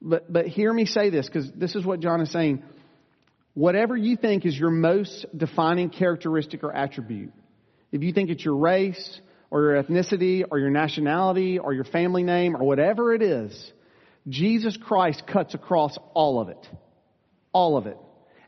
But, 0.00 0.32
but 0.32 0.46
hear 0.46 0.72
me 0.72 0.86
say 0.86 1.10
this, 1.10 1.26
because 1.26 1.50
this 1.50 1.74
is 1.74 1.84
what 1.84 1.98
John 1.98 2.20
is 2.20 2.30
saying. 2.30 2.62
Whatever 3.54 3.96
you 3.96 4.16
think 4.16 4.44
is 4.44 4.58
your 4.58 4.70
most 4.70 5.26
defining 5.36 5.90
characteristic 5.90 6.64
or 6.64 6.74
attribute, 6.74 7.32
if 7.92 8.02
you 8.02 8.12
think 8.12 8.30
it's 8.30 8.44
your 8.44 8.56
race, 8.56 9.20
or 9.50 9.62
your 9.62 9.82
ethnicity, 9.82 10.42
or 10.50 10.58
your 10.58 10.70
nationality, 10.70 11.60
or 11.60 11.72
your 11.72 11.84
family 11.84 12.24
name, 12.24 12.56
or 12.56 12.64
whatever 12.64 13.14
it 13.14 13.22
is, 13.22 13.72
Jesus 14.28 14.76
Christ 14.76 15.22
cuts 15.26 15.54
across 15.54 15.96
all 16.12 16.40
of 16.40 16.48
it. 16.48 16.68
All 17.52 17.76
of 17.76 17.86
it. 17.86 17.96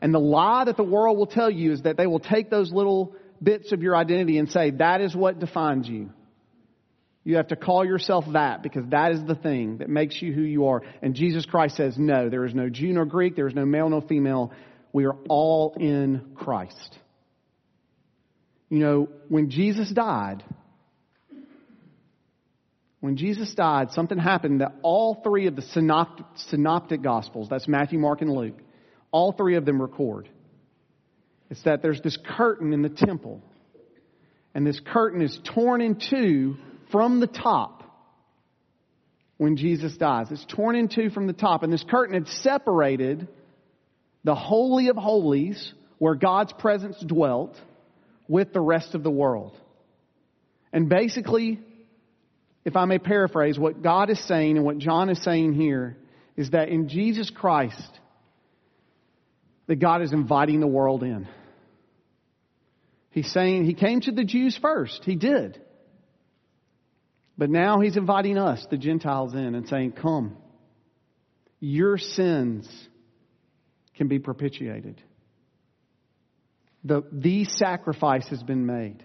And 0.00 0.12
the 0.12 0.18
lie 0.18 0.64
that 0.64 0.76
the 0.76 0.82
world 0.82 1.16
will 1.16 1.26
tell 1.26 1.50
you 1.50 1.72
is 1.72 1.82
that 1.82 1.96
they 1.96 2.08
will 2.08 2.18
take 2.18 2.50
those 2.50 2.72
little 2.72 3.14
bits 3.40 3.70
of 3.70 3.82
your 3.82 3.94
identity 3.94 4.38
and 4.38 4.50
say, 4.50 4.70
that 4.72 5.00
is 5.00 5.14
what 5.14 5.38
defines 5.38 5.88
you. 5.88 6.10
You 7.22 7.36
have 7.36 7.48
to 7.48 7.56
call 7.56 7.84
yourself 7.84 8.24
that 8.32 8.62
because 8.62 8.84
that 8.90 9.12
is 9.12 9.24
the 9.24 9.34
thing 9.34 9.78
that 9.78 9.88
makes 9.88 10.20
you 10.20 10.32
who 10.32 10.42
you 10.42 10.66
are. 10.66 10.82
And 11.02 11.14
Jesus 11.14 11.44
Christ 11.46 11.76
says, 11.76 11.96
no, 11.98 12.28
there 12.28 12.44
is 12.44 12.54
no 12.54 12.68
Jew 12.68 12.92
nor 12.92 13.04
Greek, 13.04 13.36
there 13.36 13.48
is 13.48 13.54
no 13.54 13.66
male 13.66 13.88
nor 13.88 14.02
female. 14.02 14.52
We 14.96 15.04
are 15.04 15.16
all 15.28 15.74
in 15.78 16.22
Christ. 16.34 16.98
You 18.70 18.78
know, 18.78 19.08
when 19.28 19.50
Jesus 19.50 19.90
died, 19.90 20.42
when 23.00 23.18
Jesus 23.18 23.54
died, 23.54 23.90
something 23.90 24.16
happened 24.16 24.62
that 24.62 24.72
all 24.80 25.20
three 25.22 25.48
of 25.48 25.54
the 25.54 25.60
synoptic, 25.60 26.24
synoptic 26.48 27.02
gospels, 27.02 27.48
that's 27.50 27.68
Matthew, 27.68 27.98
Mark, 27.98 28.22
and 28.22 28.32
Luke, 28.32 28.58
all 29.10 29.32
three 29.32 29.56
of 29.56 29.66
them 29.66 29.82
record. 29.82 30.30
It's 31.50 31.62
that 31.64 31.82
there's 31.82 32.00
this 32.00 32.16
curtain 32.34 32.72
in 32.72 32.80
the 32.80 32.88
temple. 32.88 33.42
And 34.54 34.66
this 34.66 34.80
curtain 34.80 35.20
is 35.20 35.38
torn 35.54 35.82
in 35.82 36.00
two 36.08 36.56
from 36.90 37.20
the 37.20 37.26
top 37.26 37.82
when 39.36 39.58
Jesus 39.58 39.94
dies. 39.98 40.28
It's 40.30 40.46
torn 40.46 40.74
in 40.74 40.88
two 40.88 41.10
from 41.10 41.26
the 41.26 41.34
top. 41.34 41.64
And 41.64 41.70
this 41.70 41.84
curtain 41.86 42.14
had 42.14 42.28
separated 42.28 43.28
the 44.26 44.34
Holy 44.34 44.88
of 44.88 44.96
Holies, 44.96 45.72
where 45.98 46.16
God's 46.16 46.52
presence 46.52 46.96
dwelt, 47.06 47.56
with 48.26 48.52
the 48.52 48.60
rest 48.60 48.96
of 48.96 49.04
the 49.04 49.10
world. 49.10 49.56
And 50.72 50.88
basically, 50.88 51.60
if 52.64 52.74
I 52.74 52.86
may 52.86 52.98
paraphrase, 52.98 53.56
what 53.56 53.82
God 53.82 54.10
is 54.10 54.18
saying 54.26 54.56
and 54.56 54.66
what 54.66 54.78
John 54.78 55.10
is 55.10 55.22
saying 55.22 55.54
here 55.54 55.96
is 56.36 56.50
that 56.50 56.68
in 56.70 56.88
Jesus 56.88 57.30
Christ, 57.30 58.00
that 59.68 59.76
God 59.76 60.02
is 60.02 60.12
inviting 60.12 60.58
the 60.58 60.66
world 60.66 61.04
in. 61.04 61.28
He's 63.10 63.30
saying 63.30 63.64
he 63.64 63.74
came 63.74 64.00
to 64.00 64.10
the 64.10 64.24
Jews 64.24 64.58
first. 64.60 65.02
He 65.04 65.14
did. 65.14 65.62
But 67.38 67.48
now 67.48 67.78
he's 67.78 67.96
inviting 67.96 68.38
us, 68.38 68.66
the 68.70 68.76
Gentiles, 68.76 69.34
in 69.34 69.54
and 69.54 69.68
saying, 69.68 69.92
Come. 69.92 70.36
Your 71.60 71.96
sins 71.96 72.68
can 73.96 74.08
be 74.08 74.18
propitiated. 74.18 75.02
The, 76.84 77.02
the 77.10 77.44
sacrifice 77.44 78.26
has 78.28 78.42
been 78.42 78.66
made. 78.66 79.02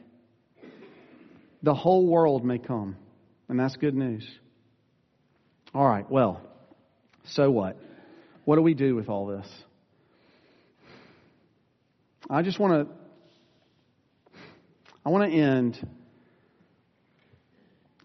The 1.63 1.73
whole 1.73 2.05
world 2.05 2.45
may 2.45 2.59
come. 2.59 2.97
And 3.49 3.59
that's 3.59 3.75
good 3.75 3.95
news. 3.95 4.27
All 5.73 5.87
right, 5.87 6.09
well, 6.09 6.41
so 7.25 7.49
what? 7.49 7.77
What 8.45 8.55
do 8.55 8.61
we 8.61 8.73
do 8.73 8.95
with 8.95 9.09
all 9.09 9.27
this? 9.27 9.47
I 12.29 12.41
just 12.43 12.59
want 12.59 12.87
to 12.87 12.93
I 15.05 15.09
want 15.09 15.31
to 15.31 15.37
end 15.37 15.87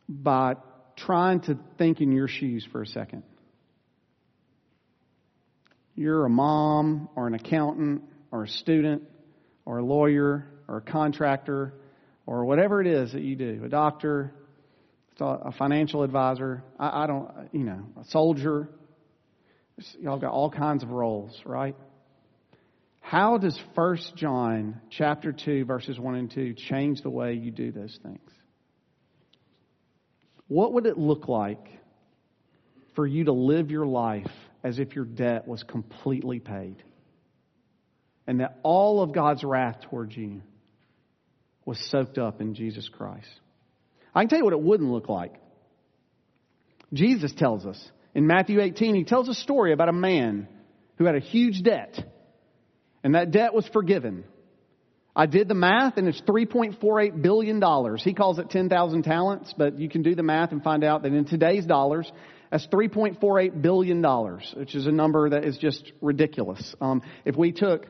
by 0.09 0.55
trying 0.97 1.41
to 1.43 1.59
think 1.77 2.01
in 2.01 2.11
your 2.11 2.29
shoes 2.29 2.67
for 2.73 2.83
a 2.83 2.87
second. 2.87 3.23
You're 5.97 6.27
a 6.27 6.31
mom 6.31 7.09
or 7.17 7.27
an 7.27 7.35
accountant 7.35 8.03
or 8.31 8.45
a 8.45 8.49
student 8.49 9.03
or 9.65 9.79
a 9.79 9.85
lawyer 9.85 10.47
or 10.69 10.77
a 10.77 10.83
contractor 10.83 11.73
or 12.27 12.45
whatever 12.45 12.83
it 12.83 12.87
is 12.87 13.13
that 13.13 13.23
you 13.23 13.35
do, 13.35 13.63
a 13.65 13.69
doctor, 13.69 14.35
a 15.19 15.53
financial 15.53 16.03
advisor, 16.03 16.63
I, 16.79 17.05
I 17.05 17.07
don't, 17.07 17.31
you 17.53 17.65
know, 17.65 17.87
a 17.99 18.05
soldier. 18.11 18.69
Y'all 19.99 20.19
got 20.19 20.33
all 20.33 20.51
kinds 20.51 20.83
of 20.83 20.91
roles, 20.91 21.41
right? 21.47 21.77
How 23.01 23.39
does 23.39 23.59
1 23.75 23.99
John 24.17 24.81
chapter 24.91 25.33
2 25.33 25.65
verses 25.65 25.99
1 25.99 26.15
and 26.15 26.31
2 26.31 26.55
change 26.55 27.01
the 27.03 27.11
way 27.11 27.35
you 27.35 27.51
do 27.51 27.73
those 27.73 27.99
things? 28.03 28.31
What 30.49 30.75
would 30.75 30.85
it 30.85 30.99
look 30.99 31.27
like 31.27 31.67
for 32.95 33.07
you 33.07 33.25
to 33.25 33.33
live 33.33 33.71
your 33.71 33.87
life 33.87 34.31
as 34.63 34.79
if 34.79 34.95
your 34.95 35.05
debt 35.05 35.47
was 35.47 35.63
completely 35.63 36.41
paid? 36.41 36.83
And 38.27 38.41
that 38.41 38.59
all 38.63 39.03
of 39.03 39.13
God's 39.13 39.45
wrath 39.45 39.83
towards 39.83 40.17
you 40.17 40.43
was 41.65 41.79
soaked 41.91 42.19
up 42.19 42.41
in 42.41 42.55
Jesus 42.55 42.89
Christ. 42.89 43.29
I 44.15 44.23
can 44.23 44.29
tell 44.29 44.39
you 44.39 44.45
what 44.45 44.55
it 44.55 44.61
wouldn't 44.61 44.91
look 44.91 45.09
like. 45.09 45.35
Jesus 46.93 47.33
tells 47.35 47.67
us 47.67 47.91
in 48.15 48.27
Matthew 48.27 48.61
18, 48.61 48.95
he 48.95 49.05
tells 49.05 49.29
a 49.29 49.35
story 49.35 49.73
about 49.73 49.89
a 49.89 49.93
man 49.93 50.49
who 50.97 51.05
had 51.05 51.17
a 51.17 51.21
huge 51.21 51.63
debt, 51.63 52.03
and 53.05 53.15
that 53.15 53.31
debt 53.31 53.53
was 53.53 53.69
forgiven. 53.73 54.25
I 55.15 55.27
did 55.27 55.49
the 55.49 55.55
math 55.55 55.97
and 55.97 56.09
it's 56.09 56.21
$3.48 56.23 57.23
billion. 57.23 57.97
He 57.99 58.15
calls 58.15 58.39
it 58.39 58.51
10,000 58.51 59.03
talents, 59.03 59.55
but 59.57 59.79
you 59.79 59.89
can 59.89 60.03
do 60.03 60.15
the 60.15 60.23
math 60.23 60.53
and 60.53 60.63
find 60.63 60.85
out 60.85 61.03
that 61.03 61.13
in 61.13 61.25
today's 61.25 61.65
dollars, 61.65 62.11
that's 62.51 62.67
$3.48 62.69 63.61
billion, 63.61 64.03
which 64.57 64.75
is 64.75 64.87
a 64.87 64.93
number 64.93 65.31
that 65.31 65.45
is 65.45 65.59
just 65.59 65.93
ridiculous. 66.01 66.75
Um, 66.81 67.03
if 67.25 67.37
we 67.37 67.53
took, 67.53 67.87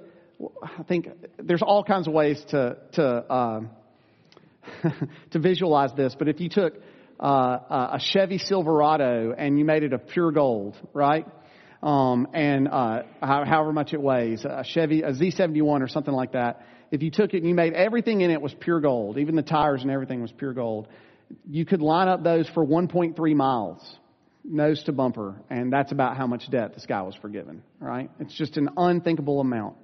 I 0.63 0.83
think 0.85 1.09
there's 1.39 1.63
all 1.63 1.85
kinds 1.85 2.09
of 2.09 2.15
ways 2.15 2.43
to, 2.51 2.77
to, 2.95 3.05
uh, 3.05 3.61
to 5.33 5.39
visualize 5.39 5.91
this, 5.97 6.15
but 6.19 6.29
if 6.29 6.41
you 6.41 6.49
took 6.49 6.75
uh, 7.19 7.95
a 7.95 8.01
Chevy 8.01 8.39
Silverado 8.39 9.35
and 9.37 9.59
you 9.59 9.65
made 9.65 9.83
it 9.83 9.93
of 9.93 10.07
pure 10.09 10.33
gold, 10.33 10.77
right? 10.93 11.27
um, 11.83 12.29
and 12.33 12.69
uh, 12.69 13.03
however 13.21 13.73
much 13.73 13.93
it 13.93 14.01
weighs, 14.01 14.45
a 14.45 14.65
Chevy, 14.65 15.03
a 15.03 15.13
Z71 15.13 15.83
or 15.83 15.89
something 15.89 16.15
like 16.15 16.33
that. 16.33 16.67
If 16.91 17.03
you 17.03 17.11
took 17.11 17.35
it 17.35 17.39
and 17.39 17.49
you 17.49 17.55
made 17.55 17.75
everything 17.75 18.21
in 18.21 18.31
it 18.31 18.41
was 18.41 18.55
pure 18.55 18.81
gold, 18.81 19.19
even 19.19 19.37
the 19.37 19.43
tires 19.43 19.83
and 19.83 19.91
everything 19.91 20.23
was 20.23 20.33
pure 20.33 20.53
gold, 20.53 20.89
you 21.49 21.65
could 21.65 21.83
line 21.83 22.09
up 22.09 22.23
those 22.23 22.49
for 22.55 22.65
1.3 22.65 23.35
miles, 23.35 23.99
nose 24.49 24.83
to 24.85 24.93
bumper, 24.93 25.41
and 25.51 25.73
that's 25.73 25.93
about 25.93 26.17
how 26.17 26.27
much 26.27 26.51
debt 26.51 26.75
this 26.75 26.87
guy 26.87 27.03
was 27.03 27.15
forgiven. 27.17 27.63
Right? 27.81 28.11
It's 28.21 28.35
just 28.35 28.57
an 28.57 28.71
unthinkable 28.77 29.41
amount. 29.41 29.77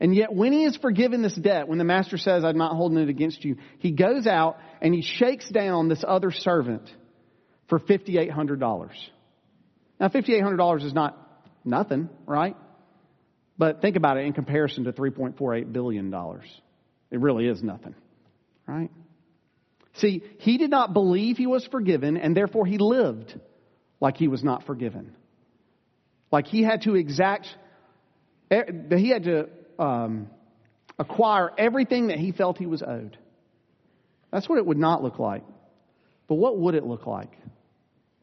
And 0.00 0.14
yet, 0.14 0.32
when 0.32 0.52
he 0.52 0.64
is 0.64 0.76
forgiven 0.76 1.22
this 1.22 1.36
debt, 1.36 1.68
when 1.68 1.78
the 1.78 1.84
master 1.84 2.18
says, 2.18 2.44
I'm 2.44 2.58
not 2.58 2.74
holding 2.74 2.98
it 2.98 3.08
against 3.08 3.44
you, 3.44 3.56
he 3.78 3.92
goes 3.92 4.26
out 4.26 4.58
and 4.80 4.92
he 4.92 5.00
shakes 5.00 5.48
down 5.48 5.88
this 5.88 6.02
other 6.06 6.32
servant 6.32 6.90
for 7.68 7.78
$5,800. 7.78 8.90
Now, 10.00 10.08
$5,800 10.08 10.84
is 10.84 10.92
not 10.92 11.16
nothing, 11.64 12.08
right? 12.26 12.56
But 13.56 13.80
think 13.80 13.94
about 13.94 14.16
it 14.16 14.26
in 14.26 14.32
comparison 14.32 14.84
to 14.84 14.92
$3.48 14.92 15.72
billion. 15.72 16.12
It 16.12 17.20
really 17.20 17.46
is 17.46 17.62
nothing, 17.62 17.94
right? 18.66 18.90
See, 19.98 20.22
he 20.38 20.58
did 20.58 20.70
not 20.70 20.92
believe 20.92 21.36
he 21.36 21.46
was 21.46 21.64
forgiven, 21.66 22.16
and 22.16 22.36
therefore 22.36 22.66
he 22.66 22.78
lived 22.78 23.38
like 24.02 24.16
he 24.16 24.26
was 24.26 24.42
not 24.42 24.66
forgiven. 24.66 25.14
Like 26.32 26.48
he 26.48 26.64
had 26.64 26.82
to 26.82 26.96
exact, 26.96 27.46
he 28.50 29.08
had 29.10 29.22
to 29.24 29.48
um, 29.78 30.28
acquire 30.98 31.50
everything 31.56 32.08
that 32.08 32.18
he 32.18 32.32
felt 32.32 32.58
he 32.58 32.66
was 32.66 32.82
owed. 32.82 33.16
That's 34.32 34.48
what 34.48 34.58
it 34.58 34.66
would 34.66 34.76
not 34.76 35.04
look 35.04 35.20
like. 35.20 35.44
But 36.26 36.34
what 36.34 36.58
would 36.58 36.74
it 36.74 36.84
look 36.84 37.06
like? 37.06 37.30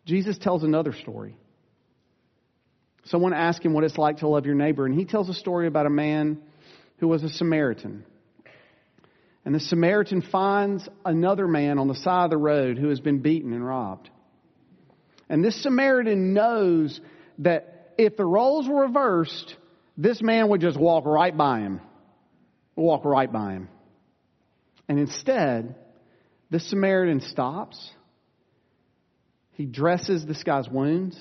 Jesus 0.06 0.38
tells 0.38 0.64
another 0.64 0.94
story. 0.94 1.38
Someone 3.06 3.34
asked 3.34 3.64
him 3.64 3.74
what 3.74 3.86
it's 3.86 3.98
like 3.98 4.18
to 4.18 4.28
love 4.28 4.46
your 4.46 4.56
neighbor, 4.56 4.86
and 4.86 4.94
he 4.94 5.06
tells 5.06 5.30
a 5.30 5.34
story 5.34 5.68
about 5.68 5.86
a 5.86 5.90
man 5.90 6.40
who 6.98 7.08
was 7.08 7.24
a 7.24 7.30
Samaritan. 7.30 8.04
And 9.46 9.56
the 9.56 9.62
Samaritan 9.62 10.24
finds 10.24 10.90
another 11.06 11.48
man 11.48 11.80
on 11.80 11.88
the 11.88 11.96
side 11.96 12.26
of 12.26 12.32
the 12.32 12.38
road 12.38 12.78
who 12.78 12.90
has 12.90 13.00
been 13.00 13.20
beaten 13.20 13.54
and 13.54 13.66
robbed. 13.66 14.10
And 15.30 15.44
this 15.44 15.62
Samaritan 15.62 16.34
knows 16.34 17.00
that 17.40 17.94
if 17.98 18.18
the 18.18 18.26
roles 18.26 18.68
were 18.68 18.82
reversed, 18.82 19.56
this 19.98 20.22
man 20.22 20.50
would 20.50 20.62
just 20.62 20.78
walk 20.80 21.06
right 21.06 21.36
by 21.36 21.60
him. 21.60 21.82
Walk 22.76 23.06
right 23.06 23.32
by 23.32 23.54
him. 23.54 23.70
And 24.88 24.98
instead, 24.98 25.76
the 26.50 26.60
Samaritan 26.60 27.22
stops. 27.22 27.92
He 29.52 29.66
dresses 29.66 30.26
this 30.26 30.44
guy's 30.44 30.68
wounds. 30.68 31.20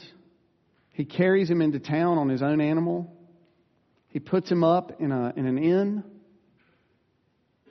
He 0.92 1.05
carries 1.05 1.51
him 1.51 1.61
into 1.61 1.79
town 1.79 2.18
on 2.18 2.29
his 2.29 2.42
own 2.42 2.61
animal. 2.61 3.12
He 4.09 4.21
puts 4.21 4.51
him 4.51 4.64
up 4.64 5.01
in, 5.01 5.12
a, 5.12 5.33
in 5.37 5.47
an 5.47 5.59
inn. 5.59 6.05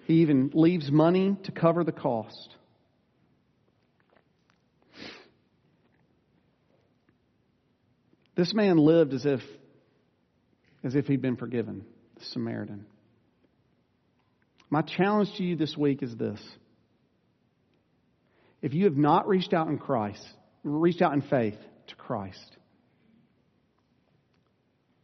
He 0.05 0.21
even 0.21 0.51
leaves 0.53 0.91
money 0.91 1.35
to 1.45 1.51
cover 1.51 1.83
the 1.83 1.91
cost. 1.91 2.55
This 8.37 8.53
man 8.53 8.77
lived 8.77 9.13
as 9.13 9.25
if 9.25 9.41
as 10.83 10.95
if 10.95 11.07
he'd 11.07 11.23
been 11.23 11.37
forgiven, 11.37 11.83
the 12.17 12.25
Samaritan. 12.25 12.85
My 14.69 14.83
challenge 14.83 15.29
to 15.37 15.43
you 15.43 15.55
this 15.55 15.75
week 15.75 16.03
is 16.03 16.15
this. 16.15 16.39
If 18.61 18.75
you 18.75 18.85
have 18.85 18.95
not 18.95 19.27
reached 19.27 19.53
out 19.53 19.67
in 19.69 19.79
Christ, 19.79 20.23
reached 20.63 21.01
out 21.01 21.13
in 21.13 21.21
faith 21.23 21.57
to 21.87 21.95
Christ, 21.95 22.57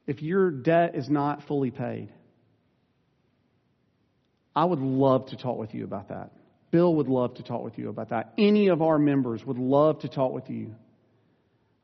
if 0.06 0.22
your 0.22 0.52
debt 0.52 0.96
is 0.96 1.10
not 1.10 1.48
fully 1.48 1.72
paid, 1.72 2.10
I 4.56 4.66
would 4.66 4.80
love 4.80 5.28
to 5.28 5.38
talk 5.38 5.58
with 5.58 5.74
you 5.74 5.86
about 5.86 6.10
that. 6.10 6.32
Bill 6.70 6.96
would 6.96 7.08
love 7.08 7.36
to 7.36 7.44
talk 7.44 7.64
with 7.64 7.80
you 7.80 7.90
about 7.90 8.10
that. 8.10 8.34
Any 8.38 8.68
of 8.68 8.84
our 8.84 9.00
members 9.00 9.44
would 9.44 9.58
love 9.58 10.00
to 10.02 10.08
talk 10.08 10.34
with 10.34 10.50
you 10.50 10.76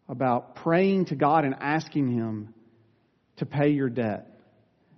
about 0.10 0.56
praying 0.56 1.06
to 1.06 1.16
God 1.16 1.46
and 1.46 1.56
asking 1.62 2.12
Him 2.12 2.54
to 3.38 3.46
pay 3.46 3.70
your 3.70 3.90
debt. 3.90 4.28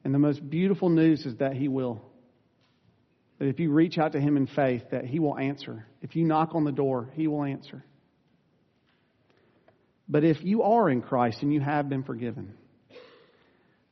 And 0.04 0.14
the 0.14 0.20
most 0.20 0.50
beautiful 0.50 0.90
news 0.90 1.26
is 1.26 1.36
that 1.38 1.54
He 1.54 1.68
will. 1.68 2.02
That 3.38 3.48
if 3.48 3.60
you 3.60 3.72
reach 3.72 3.98
out 3.98 4.14
to 4.14 4.20
Him 4.20 4.38
in 4.38 4.48
faith, 4.48 4.84
that 4.92 5.06
He 5.06 5.20
will 5.20 5.38
answer. 5.38 5.86
If 6.02 6.16
you 6.16 6.24
knock 6.24 6.56
on 6.56 6.64
the 6.64 6.72
door, 6.72 7.10
He 7.14 7.28
will 7.28 7.44
answer. 7.44 7.84
But 10.08 10.24
if 10.24 10.44
you 10.44 10.64
are 10.64 10.90
in 10.90 11.02
Christ 11.02 11.42
and 11.42 11.54
you 11.54 11.60
have 11.60 11.90
been 11.90 12.04
forgiven, 12.04 12.54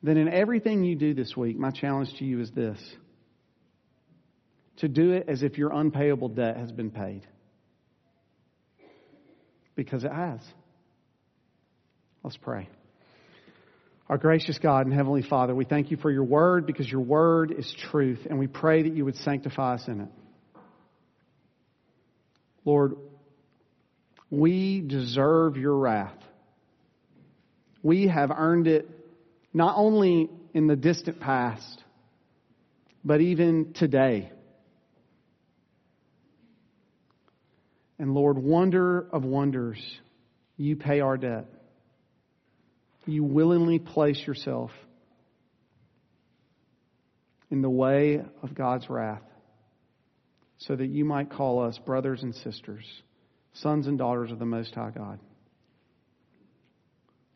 then 0.02 0.16
in 0.16 0.28
everything 0.28 0.82
you 0.84 0.96
do 0.96 1.14
this 1.14 1.36
week, 1.36 1.58
my 1.58 1.70
challenge 1.70 2.12
to 2.18 2.24
you 2.24 2.40
is 2.40 2.50
this 2.50 2.78
to 4.78 4.88
do 4.88 5.12
it 5.12 5.26
as 5.28 5.42
if 5.42 5.58
your 5.58 5.72
unpayable 5.72 6.30
debt 6.30 6.56
has 6.56 6.72
been 6.72 6.90
paid. 6.90 7.26
Because 9.74 10.04
it 10.04 10.12
has. 10.12 10.40
Let's 12.22 12.36
pray. 12.36 12.68
Our 14.08 14.18
gracious 14.18 14.58
God 14.58 14.86
and 14.86 14.94
Heavenly 14.94 15.22
Father, 15.22 15.54
we 15.54 15.64
thank 15.64 15.90
you 15.90 15.96
for 15.96 16.10
your 16.10 16.24
word 16.24 16.66
because 16.66 16.90
your 16.90 17.00
word 17.00 17.54
is 17.56 17.72
truth, 17.90 18.26
and 18.28 18.38
we 18.38 18.46
pray 18.46 18.82
that 18.82 18.94
you 18.94 19.04
would 19.04 19.16
sanctify 19.16 19.74
us 19.74 19.84
in 19.86 20.00
it. 20.00 20.08
Lord, 22.64 22.96
we 24.28 24.80
deserve 24.80 25.56
your 25.56 25.76
wrath. 25.76 26.18
We 27.82 28.08
have 28.08 28.30
earned 28.30 28.66
it 28.66 28.88
not 29.54 29.76
only 29.76 30.28
in 30.52 30.66
the 30.66 30.76
distant 30.76 31.20
past, 31.20 31.82
but 33.04 33.20
even 33.20 33.72
today. 33.74 34.30
And 37.98 38.12
Lord, 38.12 38.38
wonder 38.38 39.06
of 39.12 39.24
wonders, 39.24 39.80
you 40.56 40.76
pay 40.76 41.00
our 41.00 41.16
debt 41.16 41.46
you 43.12 43.24
willingly 43.24 43.78
place 43.78 44.20
yourself 44.26 44.70
in 47.50 47.62
the 47.62 47.70
way 47.70 48.22
of 48.42 48.54
God's 48.54 48.88
wrath 48.88 49.22
so 50.58 50.76
that 50.76 50.86
you 50.86 51.04
might 51.04 51.30
call 51.30 51.64
us 51.64 51.78
brothers 51.78 52.22
and 52.22 52.34
sisters, 52.34 52.84
sons 53.54 53.86
and 53.86 53.98
daughters 53.98 54.30
of 54.30 54.38
the 54.38 54.44
Most 54.44 54.74
High 54.74 54.90
God. 54.90 55.18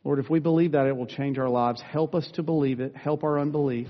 Lord, 0.05 0.19
if 0.19 0.29
we 0.29 0.39
believe 0.39 0.73
that, 0.73 0.87
it 0.87 0.97
will 0.97 1.07
change 1.07 1.39
our 1.39 1.49
lives. 1.49 1.81
Help 1.81 2.15
us 2.15 2.31
to 2.35 2.43
believe 2.43 2.81
it. 2.81 2.95
Help 2.95 3.25
our 3.25 3.41
unbelief. 3.41 3.89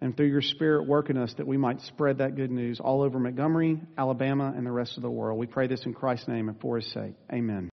And 0.00 0.16
through 0.16 0.28
your 0.28 0.42
Spirit, 0.42 0.86
work 0.86 1.10
in 1.10 1.16
us 1.16 1.34
that 1.38 1.46
we 1.46 1.56
might 1.56 1.80
spread 1.80 2.18
that 2.18 2.36
good 2.36 2.50
news 2.52 2.78
all 2.78 3.02
over 3.02 3.18
Montgomery, 3.18 3.80
Alabama, 3.98 4.52
and 4.56 4.64
the 4.64 4.70
rest 4.70 4.96
of 4.96 5.02
the 5.02 5.10
world. 5.10 5.38
We 5.38 5.46
pray 5.46 5.66
this 5.66 5.84
in 5.86 5.94
Christ's 5.94 6.28
name 6.28 6.48
and 6.48 6.60
for 6.60 6.76
his 6.76 6.92
sake. 6.92 7.14
Amen. 7.32 7.70